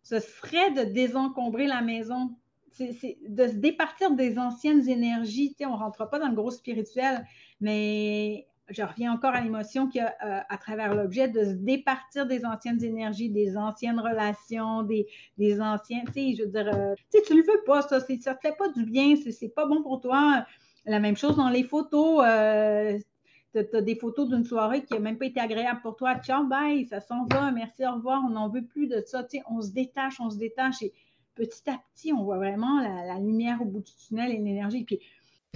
ce 0.03 0.19
serait 0.19 0.71
de 0.71 0.83
désencombrer 0.83 1.67
la 1.67 1.81
maison. 1.81 2.35
C'est, 2.73 3.17
de 3.27 3.47
se 3.47 3.55
départir 3.55 4.11
des 4.11 4.37
anciennes 4.37 4.87
énergies. 4.87 5.55
on 5.61 5.71
ne 5.71 5.75
rentre 5.75 6.09
pas 6.09 6.19
dans 6.19 6.29
le 6.29 6.35
gros 6.35 6.51
spirituel, 6.51 7.25
mais 7.61 8.47
je 8.69 8.83
reviens 8.83 9.13
encore 9.13 9.33
à 9.33 9.41
l'émotion 9.41 9.87
qu'il 9.87 10.01
y 10.01 10.03
a 10.03 10.15
euh, 10.23 10.41
à 10.47 10.57
travers 10.57 10.93
l'objet, 10.93 11.27
de 11.27 11.43
se 11.43 11.53
départir 11.53 12.25
des 12.25 12.45
anciennes 12.45 12.83
énergies, 12.83 13.29
des 13.29 13.57
anciennes 13.57 13.99
relations, 13.99 14.83
des, 14.83 15.07
des 15.37 15.61
anciens, 15.61 16.03
tu 16.05 16.13
sais, 16.13 16.35
je 16.35 16.43
veux 16.43 16.49
dire, 16.49 16.69
euh, 16.73 16.93
tu 17.11 17.33
ne 17.33 17.39
le 17.39 17.45
veux 17.45 17.63
pas, 17.65 17.81
ça, 17.81 17.99
ça 17.99 18.13
ne 18.13 18.17
te 18.17 18.39
fait 18.41 18.55
pas 18.57 18.69
du 18.69 18.85
bien, 18.85 19.15
c'est, 19.15 19.49
pas 19.49 19.65
bon 19.65 19.81
pour 19.81 20.01
toi. 20.01 20.45
La 20.85 20.99
même 20.99 21.17
chose 21.17 21.35
dans 21.35 21.49
les 21.49 21.63
photos. 21.63 22.23
Euh, 22.25 22.97
tu 23.51 23.75
as, 23.75 23.81
des 23.81 23.95
photos 23.95 24.29
d'une 24.29 24.45
soirée 24.45 24.83
qui 24.83 24.93
n'a 24.93 24.99
même 24.99 25.17
pas 25.17 25.25
été 25.25 25.39
agréable 25.39 25.81
pour 25.81 25.95
toi. 25.95 26.15
Ciao, 26.19 26.45
bye, 26.45 26.85
ça 26.85 26.99
s'en 26.99 27.25
va, 27.25 27.51
merci, 27.51 27.83
au 27.85 27.93
revoir, 27.93 28.21
on 28.25 28.29
n'en 28.29 28.47
veut 28.47 28.63
plus 28.63 28.87
de 28.87 29.01
ça. 29.05 29.25
on 29.49 29.61
se 29.61 29.71
détache, 29.71 30.19
on 30.19 30.29
se 30.29 30.37
détache 30.37 30.83
petit 31.39 31.69
à 31.69 31.79
petit, 31.93 32.13
on 32.13 32.23
voit 32.23 32.37
vraiment 32.37 32.81
la, 32.81 33.15
lumière 33.15 33.61
au 33.61 33.65
bout 33.65 33.79
du 33.79 33.95
tunnel 33.95 34.31
et 34.31 34.37
l'énergie. 34.37 34.83
Puis, 34.83 34.99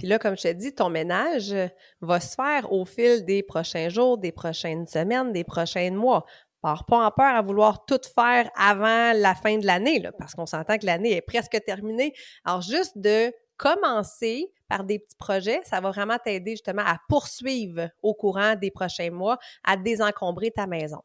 là, 0.06 0.18
comme 0.18 0.36
je 0.36 0.42
te 0.42 0.52
dis, 0.52 0.74
ton 0.74 0.88
ménage 0.88 1.54
va 2.00 2.20
se 2.20 2.34
faire 2.34 2.72
au 2.72 2.84
fil 2.84 3.24
des 3.24 3.42
prochains 3.42 3.88
jours, 3.88 4.18
des 4.18 4.32
prochaines 4.32 4.86
semaines, 4.86 5.32
des 5.32 5.44
prochains 5.44 5.90
mois. 5.90 6.24
Par 6.62 6.86
pas 6.86 7.06
en 7.06 7.10
peur 7.10 7.34
à 7.34 7.42
vouloir 7.42 7.84
tout 7.84 8.00
faire 8.14 8.50
avant 8.56 9.12
la 9.14 9.34
fin 9.34 9.58
de 9.58 9.66
l'année, 9.66 10.02
parce 10.18 10.34
qu'on 10.34 10.46
s'entend 10.46 10.78
que 10.78 10.86
l'année 10.86 11.12
est 11.12 11.20
presque 11.20 11.62
terminée. 11.66 12.14
Alors, 12.44 12.62
juste 12.62 12.96
de 12.96 13.30
commencer 13.58 14.50
par 14.68 14.84
des 14.84 14.98
petits 14.98 15.16
projets, 15.16 15.60
ça 15.64 15.80
va 15.80 15.90
vraiment 15.90 16.16
t'aider 16.18 16.52
justement 16.52 16.82
à 16.82 16.98
poursuivre 17.08 17.90
au 18.02 18.14
courant 18.14 18.56
des 18.56 18.70
prochains 18.70 19.10
mois, 19.10 19.38
à 19.62 19.76
désencombrer 19.76 20.50
ta 20.50 20.66
maison. 20.66 21.02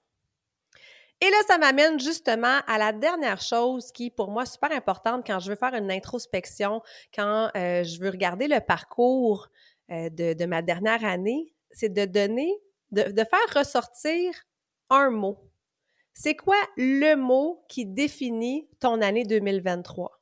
Et 1.21 1.29
là, 1.29 1.37
ça 1.47 1.57
m'amène 1.57 1.99
justement 1.99 2.59
à 2.65 2.77
la 2.77 2.93
dernière 2.93 3.41
chose 3.41 3.91
qui, 3.91 4.09
pour 4.09 4.29
moi, 4.29 4.43
est 4.43 4.51
super 4.51 4.71
importante 4.71 5.25
quand 5.27 5.39
je 5.39 5.49
veux 5.49 5.57
faire 5.57 5.73
une 5.73 5.91
introspection, 5.91 6.81
quand 7.13 7.51
euh, 7.57 7.83
je 7.83 7.99
veux 7.99 8.09
regarder 8.09 8.47
le 8.47 8.61
parcours 8.61 9.49
euh, 9.91 10.09
de, 10.09 10.45
ma 10.45 10.61
dernière 10.61 11.03
année, 11.03 11.53
c'est 11.71 11.91
de 11.91 12.05
donner, 12.05 12.53
de, 12.91 13.03
faire 13.15 13.53
ressortir 13.53 14.33
un 14.89 15.09
mot. 15.09 15.37
C'est 16.13 16.35
quoi 16.35 16.57
le 16.77 17.15
mot 17.15 17.65
qui 17.67 17.85
définit 17.85 18.69
ton 18.79 19.01
année 19.01 19.25
2023? 19.25 20.21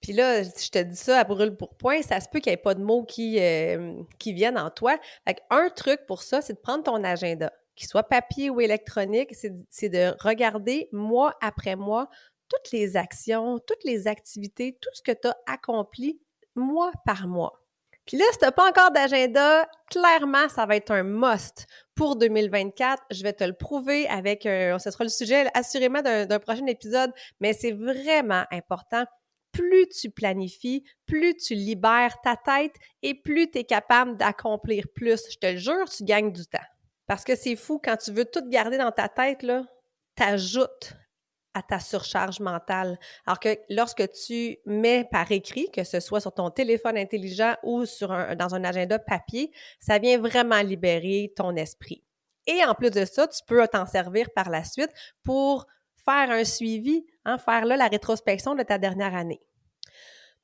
Puis 0.00 0.12
là, 0.12 0.44
si 0.44 0.66
je 0.66 0.70
te 0.70 0.78
dis 0.78 0.96
ça 0.96 1.18
à 1.18 1.24
brûle 1.24 1.56
pour 1.56 1.76
point, 1.76 2.02
ça 2.02 2.20
se 2.20 2.28
peut 2.28 2.38
qu'il 2.38 2.50
n'y 2.50 2.54
ait 2.54 2.58
pas 2.58 2.74
de 2.74 2.82
mots 2.82 3.04
qui, 3.04 3.40
euh, 3.40 4.00
qui 4.20 4.32
viennent 4.32 4.58
en 4.58 4.70
toi. 4.70 4.96
Fait 5.26 5.42
un 5.50 5.68
truc 5.70 6.06
pour 6.06 6.22
ça, 6.22 6.40
c'est 6.40 6.52
de 6.52 6.58
prendre 6.58 6.84
ton 6.84 7.02
agenda, 7.02 7.52
qu'il 7.78 7.88
soit 7.88 8.02
papier 8.02 8.50
ou 8.50 8.60
électronique, 8.60 9.34
c'est 9.70 9.88
de 9.88 10.14
regarder 10.20 10.88
mois 10.92 11.34
après 11.40 11.76
mois 11.76 12.08
toutes 12.48 12.72
les 12.72 12.96
actions, 12.96 13.58
toutes 13.60 13.84
les 13.84 14.06
activités, 14.06 14.76
tout 14.80 14.90
ce 14.92 15.02
que 15.02 15.12
tu 15.12 15.28
as 15.28 15.36
accompli 15.46 16.20
mois 16.54 16.92
par 17.06 17.28
mois. 17.28 17.62
Puis 18.06 18.16
là, 18.16 18.24
si 18.32 18.38
tu 18.38 18.44
n'as 18.46 18.52
pas 18.52 18.68
encore 18.68 18.90
d'agenda, 18.90 19.68
clairement, 19.90 20.48
ça 20.48 20.64
va 20.64 20.76
être 20.76 20.90
un 20.90 21.02
must 21.02 21.66
pour 21.94 22.16
2024. 22.16 23.02
Je 23.10 23.22
vais 23.22 23.34
te 23.34 23.44
le 23.44 23.52
prouver 23.52 24.08
avec, 24.08 24.46
un, 24.46 24.78
ce 24.78 24.90
sera 24.90 25.04
le 25.04 25.10
sujet 25.10 25.46
assurément 25.52 26.00
d'un 26.00 26.38
prochain 26.38 26.66
épisode, 26.66 27.12
mais 27.40 27.52
c'est 27.52 27.72
vraiment 27.72 28.44
important 28.50 29.04
plus 29.52 29.88
tu 29.88 30.10
planifies, 30.10 30.84
plus 31.06 31.34
tu 31.36 31.54
libères 31.54 32.16
ta 32.22 32.36
tête 32.36 32.74
et 33.02 33.14
plus 33.14 33.50
tu 33.50 33.58
es 33.58 33.64
capable 33.64 34.16
d'accomplir 34.16 34.84
plus. 34.94 35.20
Je 35.30 35.36
te 35.36 35.46
le 35.46 35.56
jure, 35.56 35.88
tu 35.88 36.04
gagnes 36.04 36.32
du 36.32 36.46
temps. 36.46 36.58
Parce 37.08 37.24
que 37.24 37.34
c'est 37.34 37.56
fou, 37.56 37.80
quand 37.82 37.96
tu 37.96 38.12
veux 38.12 38.26
tout 38.26 38.48
garder 38.48 38.78
dans 38.78 38.92
ta 38.92 39.08
tête, 39.08 39.42
là, 39.42 39.64
t'ajoutes 40.14 40.92
à 41.54 41.62
ta 41.62 41.80
surcharge 41.80 42.38
mentale. 42.38 42.98
Alors 43.26 43.40
que 43.40 43.58
lorsque 43.70 44.08
tu 44.12 44.58
mets 44.66 45.08
par 45.10 45.32
écrit, 45.32 45.70
que 45.70 45.84
ce 45.84 46.00
soit 46.00 46.20
sur 46.20 46.32
ton 46.32 46.50
téléphone 46.50 46.98
intelligent 46.98 47.56
ou 47.62 47.82
dans 47.82 48.54
un 48.54 48.62
agenda 48.62 48.98
papier, 48.98 49.50
ça 49.80 49.98
vient 49.98 50.18
vraiment 50.18 50.60
libérer 50.60 51.32
ton 51.34 51.56
esprit. 51.56 52.04
Et 52.46 52.62
en 52.64 52.74
plus 52.74 52.90
de 52.90 53.04
ça, 53.06 53.26
tu 53.26 53.40
peux 53.46 53.66
t'en 53.66 53.86
servir 53.86 54.30
par 54.34 54.50
la 54.50 54.62
suite 54.62 54.90
pour 55.24 55.66
faire 56.04 56.30
un 56.30 56.44
suivi, 56.44 57.06
hein, 57.24 57.38
faire 57.38 57.64
la 57.64 57.88
rétrospection 57.88 58.54
de 58.54 58.62
ta 58.62 58.76
dernière 58.76 59.14
année. 59.14 59.40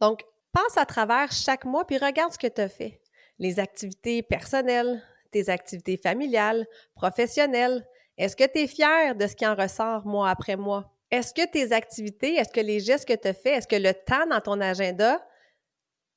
Donc, 0.00 0.24
passe 0.52 0.78
à 0.78 0.86
travers 0.86 1.30
chaque 1.30 1.66
mois 1.66 1.86
puis 1.86 1.98
regarde 1.98 2.32
ce 2.32 2.38
que 2.38 2.46
tu 2.46 2.62
as 2.62 2.68
fait. 2.70 3.02
Les 3.38 3.60
activités 3.60 4.22
personnelles, 4.22 5.02
tes 5.34 5.50
activités 5.50 5.96
familiales, 5.96 6.66
professionnelles. 6.94 7.86
Est-ce 8.16 8.36
que 8.36 8.44
tu 8.44 8.60
es 8.60 8.66
fier 8.66 9.14
de 9.16 9.26
ce 9.26 9.34
qui 9.34 9.46
en 9.46 9.54
ressort 9.54 10.06
mois 10.06 10.30
après 10.30 10.56
mois? 10.56 10.92
Est-ce 11.10 11.34
que 11.34 11.46
tes 11.46 11.72
activités, 11.72 12.34
est-ce 12.36 12.52
que 12.52 12.60
les 12.60 12.80
gestes 12.80 13.06
que 13.06 13.14
tu 13.14 13.28
as 13.28 13.34
faits, 13.34 13.58
est-ce 13.58 13.68
que 13.68 13.76
le 13.76 13.92
temps 13.92 14.26
dans 14.26 14.40
ton 14.40 14.60
agenda, 14.60 15.20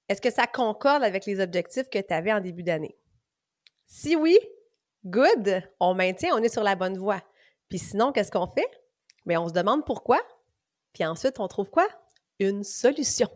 est-ce 0.07 0.21
que 0.21 0.31
ça 0.31 0.45
concorde 0.47 1.03
avec 1.03 1.25
les 1.25 1.39
objectifs 1.39 1.89
que 1.89 1.99
tu 1.99 2.13
avais 2.13 2.31
en 2.31 2.39
début 2.39 2.63
d'année? 2.63 2.95
Si 3.85 4.15
oui, 4.15 4.37
good, 5.05 5.63
on 5.79 5.93
maintient, 5.93 6.35
on 6.35 6.43
est 6.43 6.53
sur 6.53 6.63
la 6.63 6.75
bonne 6.75 6.97
voie. 6.97 7.21
Puis 7.69 7.79
sinon, 7.79 8.11
qu'est-ce 8.11 8.31
qu'on 8.31 8.47
fait? 8.47 8.69
Mais 9.25 9.35
on 9.37 9.47
se 9.47 9.53
demande 9.53 9.85
pourquoi, 9.85 10.19
puis 10.93 11.05
ensuite, 11.05 11.39
on 11.39 11.47
trouve 11.47 11.69
quoi? 11.69 11.87
Une 12.39 12.63
solution. 12.63 13.29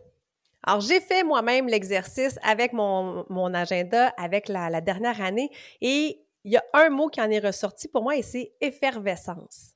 Alors, 0.64 0.80
j'ai 0.80 1.00
fait 1.00 1.24
moi-même 1.24 1.66
l'exercice 1.66 2.38
avec 2.42 2.72
mon, 2.72 3.24
mon, 3.28 3.52
agenda, 3.52 4.08
avec 4.16 4.48
la, 4.48 4.70
la 4.70 4.80
dernière 4.80 5.20
année, 5.20 5.50
et 5.80 6.20
il 6.44 6.52
y 6.52 6.56
a 6.56 6.64
un 6.72 6.88
mot 6.88 7.08
qui 7.08 7.20
en 7.20 7.30
est 7.30 7.38
ressorti 7.38 7.88
pour 7.88 8.02
moi, 8.02 8.16
et 8.16 8.22
c'est 8.22 8.52
effervescence. 8.60 9.74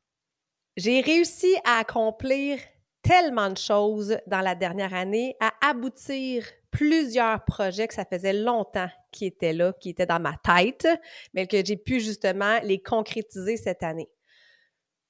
J'ai 0.77 1.01
réussi 1.01 1.55
à 1.65 1.79
accomplir 1.79 2.59
tellement 3.03 3.51
de 3.51 3.59
choses 3.59 4.19
dans 4.27 4.41
la 4.41 4.55
dernière 4.55 4.95
année, 4.95 5.37
à 5.41 5.53
aboutir 5.69 6.45
plusieurs 6.71 7.45
projets 7.45 7.89
que 7.89 7.95
ça 7.95 8.05
faisait 8.05 8.33
longtemps 8.33 8.91
qui 9.11 9.27
étaient 9.27 9.53
là, 9.53 9.73
qui 9.81 9.91
étaient 9.91 10.07
dans 10.07 10.21
ma 10.21 10.37
tête, 10.37 10.87
mais 11.33 11.47
que 11.47 11.65
j'ai 11.65 11.77
pu 11.77 12.01
justement 12.01 12.59
les 12.63 12.83
concrétiser 12.83 13.57
cette 13.57 13.83
année. 13.83 14.09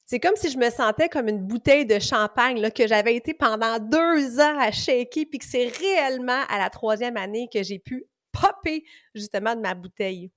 C'est 0.06 0.20
comme 0.20 0.36
si 0.36 0.50
je 0.50 0.56
me 0.56 0.70
sentais 0.70 1.08
comme 1.08 1.28
une 1.28 1.44
bouteille 1.44 1.84
de 1.84 1.98
champagne 1.98 2.60
là, 2.60 2.70
que 2.70 2.86
j'avais 2.86 3.16
été 3.16 3.34
pendant 3.34 3.80
deux 3.80 4.38
ans 4.38 4.58
à 4.58 4.70
shaker, 4.70 5.24
puis 5.28 5.40
que 5.40 5.44
c'est 5.44 5.66
réellement 5.66 6.42
à 6.48 6.58
la 6.58 6.70
troisième 6.70 7.16
année 7.16 7.48
que 7.52 7.64
j'ai 7.64 7.80
pu 7.80 8.04
popper 8.30 8.84
justement 9.16 9.56
de 9.56 9.60
ma 9.60 9.74
bouteille. 9.74 10.30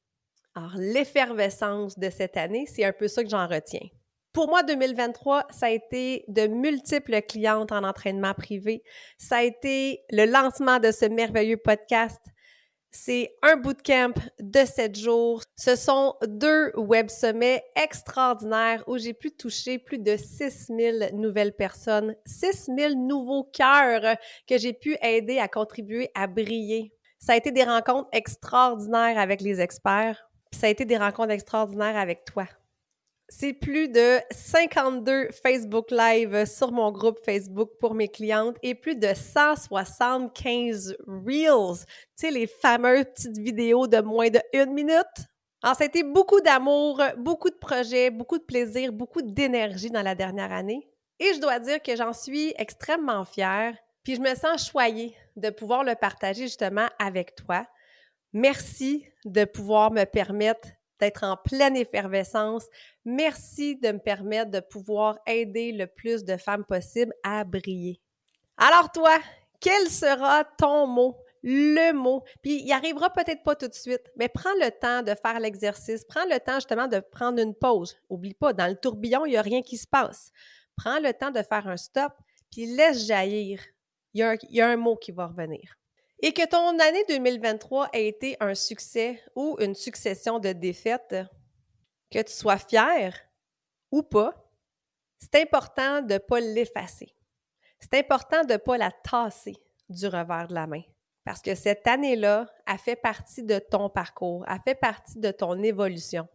Alors, 0.56 0.74
l'effervescence 0.76 2.00
de 2.00 2.10
cette 2.10 2.36
année, 2.36 2.66
c'est 2.66 2.84
un 2.84 2.92
peu 2.92 3.08
ça 3.08 3.24
que 3.24 3.30
j'en 3.30 3.48
retiens. 3.48 3.88
Pour 4.34 4.48
moi, 4.48 4.64
2023, 4.64 5.46
ça 5.52 5.68
a 5.68 5.70
été 5.70 6.26
de 6.28 6.48
multiples 6.48 7.22
clientes 7.22 7.72
en 7.72 7.84
entraînement 7.84 8.34
privé. 8.34 8.84
Ça 9.20 9.38
a 9.38 9.44
été 9.44 10.02
le 10.12 10.26
lancement 10.26 10.80
de 10.80 10.92
ce 10.92 11.06
merveilleux 11.06 11.58
podcast. 11.58 12.20
C'est 12.92 13.36
un 13.44 13.56
bootcamp 13.56 14.16
de 14.40 14.66
sept 14.66 14.98
jours. 14.98 15.44
Ce 15.56 15.76
sont 15.76 16.16
deux 16.26 16.72
web 16.76 17.10
sommets 17.10 17.64
extraordinaires 17.76 18.84
où 18.88 18.98
j'ai 18.98 19.14
pu 19.14 19.32
toucher 19.32 19.78
plus 19.78 20.00
de 20.00 20.18
6000 20.18 21.12
nouvelles 21.14 21.56
personnes, 21.56 22.16
6000 22.26 23.06
nouveaux 23.06 23.44
cœurs 23.44 24.18
que 24.48 24.58
j'ai 24.58 24.74
pu 24.74 24.98
aider 25.04 25.38
à 25.38 25.48
contribuer 25.48 26.10
à 26.16 26.26
briller. 26.26 26.92
Ça 27.20 27.34
a 27.34 27.36
été 27.36 27.52
des 27.52 27.64
rencontres 27.64 28.10
extraordinaires 28.12 29.20
avec 29.20 29.42
les 29.42 29.62
experts. 29.62 30.28
Ça 30.52 30.66
a 30.66 30.70
été 30.70 30.86
des 30.86 30.98
rencontres 30.98 31.32
extraordinaires 31.32 31.98
avec 31.98 32.26
toi 32.26 32.48
c'est 33.30 33.54
plus 33.54 33.88
de 33.90 34.20
52 34.32 35.30
Facebook 35.44 35.92
Live 35.92 36.46
sur 36.46 36.72
mon 36.72 36.92
groupe 36.92 37.20
Facebook 37.24 37.70
pour 37.80 37.94
mes 37.94 38.08
clientes 38.08 38.58
et 38.64 38.74
plus 38.74 38.96
de 38.96 39.14
175 39.14 40.98
Reels, 41.08 41.86
tu 41.86 41.86
sais, 42.16 42.32
les 42.32 42.48
fameuses 42.48 43.06
petites 43.06 43.38
vidéos 43.38 43.86
de 43.86 44.02
moins 44.02 44.30
de 44.30 44.40
une 44.54 44.74
minute. 44.74 45.06
Alors, 45.62 45.76
ça 45.76 45.84
a 45.84 45.88
été 45.88 46.04
beaucoup 46.04 46.42
d'amour, 46.42 47.02
beaucoup 47.18 47.50
de 47.50 47.56
projets, 47.56 48.10
beaucoup 48.10 48.40
de 48.40 48.44
plaisir, 48.44 48.92
beaucoup 48.92 49.22
d'énergie 49.22 49.92
dans 49.92 50.02
la 50.02 50.16
dernière 50.16 50.52
année. 50.52 50.90
Et 51.20 51.34
je 51.34 51.40
dois 51.40 51.60
dire 51.60 51.82
que 51.84 51.96
j'en 51.96 52.14
suis 52.14 52.54
extrêmement 52.58 53.26
fière 53.26 53.76
Puis 54.04 54.16
je 54.16 54.22
me 54.22 54.34
sens 54.36 54.70
choyée 54.70 55.16
de 55.36 55.50
pouvoir 55.50 55.84
le 55.84 55.96
partager 55.96 56.44
justement 56.44 56.88
avec 56.98 57.36
toi. 57.36 57.68
Merci 58.34 59.06
de 59.26 59.44
pouvoir 59.44 59.92
me 59.92 60.06
permettre 60.06 60.70
d'être 61.00 61.24
en 61.24 61.38
pleine 61.38 61.76
effervescence. 61.76 62.66
Merci 63.12 63.76
de 63.76 63.92
me 63.92 63.98
permettre 63.98 64.52
de 64.52 64.60
pouvoir 64.60 65.18
aider 65.26 65.72
le 65.72 65.88
plus 65.88 66.24
de 66.24 66.38
femmes 66.38 66.64
possible 66.64 67.12
à 67.24 67.44
briller. 67.44 68.00
Alors 68.56 68.92
toi, 68.92 69.18
quel 69.60 69.90
sera 69.90 70.44
ton 70.44 70.86
mot? 70.86 71.18
Le 71.42 71.92
mot? 71.92 72.24
Puis 72.44 72.62
il 72.62 72.72
arrivera 72.72 73.12
peut-être 73.12 73.42
pas 73.42 73.56
tout 73.56 73.68
de 73.68 73.74
suite, 73.74 74.04
mais 74.16 74.30
prends 74.30 74.54
le 74.62 74.70
temps 74.70 75.02
de 75.02 75.16
faire 75.16 75.40
l'exercice. 75.40 76.04
Prends 76.04 76.26
le 76.26 76.40
temps 76.40 76.56
justement 76.56 76.88
de 76.88 77.00
prendre 77.00 77.42
une 77.42 77.56
pause. 77.56 77.98
Oublie 78.10 78.36
pas, 78.36 78.54
dans 78.54 78.68
le 78.68 78.76
tourbillon, 78.76 79.26
il 79.26 79.32
n'y 79.32 79.38
a 79.38 79.42
rien 79.42 79.64
qui 79.64 79.78
se 79.78 79.88
passe. 79.88 80.32
Prends 80.76 81.00
le 81.00 81.12
temps 81.12 81.32
de 81.32 81.42
faire 81.42 81.68
un 81.68 81.78
stop, 81.78 82.14
puis 82.52 82.68
laisse 82.68 83.08
jaillir. 83.08 83.60
Il 84.14 84.20
y, 84.20 84.24
a 84.24 84.32
un, 84.32 84.36
il 84.50 84.56
y 84.56 84.62
a 84.62 84.70
un 84.70 84.78
mot 84.78 84.96
qui 84.98 85.12
va 85.12 85.26
revenir. 85.26 85.80
Et 86.22 86.32
que 86.32 86.48
ton 86.48 86.78
année 86.78 87.06
2023 87.08 87.90
ait 87.94 88.08
été 88.08 88.38
un 88.40 88.54
succès 88.54 89.20
ou 89.36 89.58
une 89.60 89.74
succession 89.74 90.38
de 90.38 90.52
défaites, 90.52 91.16
que 92.12 92.22
tu 92.22 92.34
sois 92.34 92.58
fier 92.58 93.14
ou 93.92 94.04
pas, 94.04 94.34
c'est 95.18 95.42
important 95.42 96.02
de 96.02 96.14
ne 96.14 96.18
pas 96.20 96.40
l'effacer. 96.40 97.14
C'est 97.80 97.96
important 97.96 98.44
de 98.44 98.54
ne 98.54 98.58
pas 98.58 98.78
la 98.78 98.92
tasser 98.92 99.56
du 99.90 100.08
revers 100.08 100.48
de 100.48 100.54
la 100.54 100.68
main. 100.68 100.82
Parce 101.24 101.42
que 101.42 101.56
cette 101.56 101.88
année-là 101.88 102.48
a 102.66 102.78
fait 102.78 102.96
partie 102.96 103.44
de 103.44 103.60
ton 103.60 103.90
parcours, 103.90 104.44
a 104.48 104.60
fait 104.60 104.76
partie 104.76 105.20
de 105.20 105.32
ton 105.32 105.62
évolution. 105.62 106.28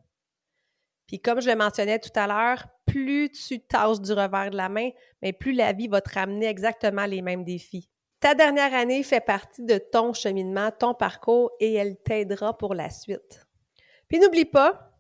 Puis 1.07 1.21
comme 1.21 1.41
je 1.41 1.51
le 1.51 1.57
mentionnais 1.57 1.99
tout 1.99 2.13
à 2.15 2.27
l'heure, 2.27 2.67
plus 2.87 3.31
tu 3.31 3.61
tasses 3.61 4.01
du 4.01 4.13
revers 4.13 4.51
de 4.51 4.57
la 4.57 4.69
main, 4.69 4.91
mais 5.23 5.33
plus 5.33 5.53
la 5.53 5.73
vie 5.73 5.89
va 5.89 6.01
te 6.01 6.15
ramener 6.15 6.47
exactement 6.47 7.07
les 7.07 7.23
mêmes 7.23 7.45
défis. 7.45 7.91
Ta 8.21 8.35
dernière 8.35 8.73
année 8.73 9.03
fait 9.03 9.21
partie 9.21 9.63
de 9.63 9.79
ton 9.79 10.13
cheminement, 10.13 10.71
ton 10.71 10.95
parcours, 10.95 11.51
et 11.61 11.75
elle 11.75 11.97
t'aidera 11.97 12.57
pour 12.57 12.75
la 12.75 12.89
suite. 12.89 13.47
Puis 14.09 14.19
n'oublie 14.19 14.47
pas, 14.47 14.94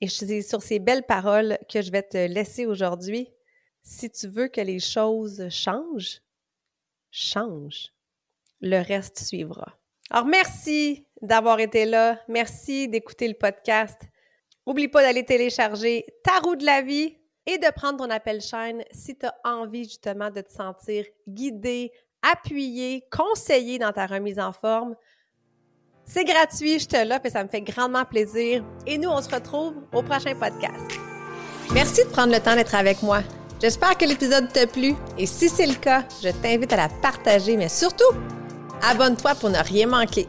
et 0.00 0.08
c'est 0.08 0.42
sur 0.42 0.62
ces 0.62 0.78
belles 0.78 1.04
paroles 1.06 1.58
que 1.70 1.82
je 1.82 1.90
vais 1.90 2.02
te 2.02 2.16
laisser 2.16 2.66
aujourd'hui, 2.66 3.28
si 3.82 4.10
tu 4.10 4.28
veux 4.28 4.48
que 4.48 4.60
les 4.60 4.80
choses 4.80 5.48
changent, 5.50 6.20
change. 7.10 7.92
Le 8.60 8.82
reste 8.82 9.18
suivra. 9.18 9.78
Alors, 10.10 10.26
merci 10.26 11.06
d'avoir 11.22 11.60
été 11.60 11.86
là. 11.86 12.20
Merci 12.28 12.88
d'écouter 12.88 13.28
le 13.28 13.34
podcast. 13.34 13.98
N'oublie 14.66 14.88
pas 14.88 15.02
d'aller 15.02 15.24
télécharger 15.24 16.04
ta 16.22 16.38
roue 16.40 16.56
de 16.56 16.66
la 16.66 16.82
vie 16.82 17.16
et 17.46 17.58
de 17.58 17.72
prendre 17.74 17.98
ton 17.98 18.10
appel 18.10 18.40
chaîne 18.40 18.84
si 18.92 19.16
tu 19.16 19.26
as 19.26 19.34
envie 19.44 19.84
justement 19.84 20.30
de 20.30 20.40
te 20.40 20.52
sentir 20.52 21.04
guidé, 21.26 21.92
appuyé, 22.22 23.06
conseillé 23.10 23.78
dans 23.78 23.92
ta 23.92 24.06
remise 24.06 24.38
en 24.38 24.52
forme. 24.52 24.94
C'est 26.12 26.24
gratuit, 26.24 26.80
je 26.80 26.88
te 26.88 27.08
l'offre 27.08 27.26
et 27.26 27.30
ça 27.30 27.44
me 27.44 27.48
fait 27.48 27.60
grandement 27.60 28.04
plaisir. 28.04 28.64
Et 28.84 28.98
nous, 28.98 29.08
on 29.08 29.22
se 29.22 29.32
retrouve 29.32 29.74
au 29.92 30.02
prochain 30.02 30.34
podcast. 30.34 30.98
Merci 31.72 32.02
de 32.02 32.08
prendre 32.08 32.32
le 32.32 32.40
temps 32.40 32.56
d'être 32.56 32.74
avec 32.74 33.00
moi. 33.00 33.22
J'espère 33.62 33.96
que 33.96 34.04
l'épisode 34.06 34.52
t'a 34.52 34.66
plu 34.66 34.96
et 35.16 35.26
si 35.26 35.48
c'est 35.48 35.66
le 35.66 35.74
cas, 35.74 36.02
je 36.20 36.30
t'invite 36.30 36.72
à 36.72 36.78
la 36.78 36.88
partager, 36.88 37.56
mais 37.56 37.68
surtout, 37.68 38.12
abonne-toi 38.82 39.36
pour 39.36 39.50
ne 39.50 39.58
rien 39.58 39.86
manquer. 39.86 40.26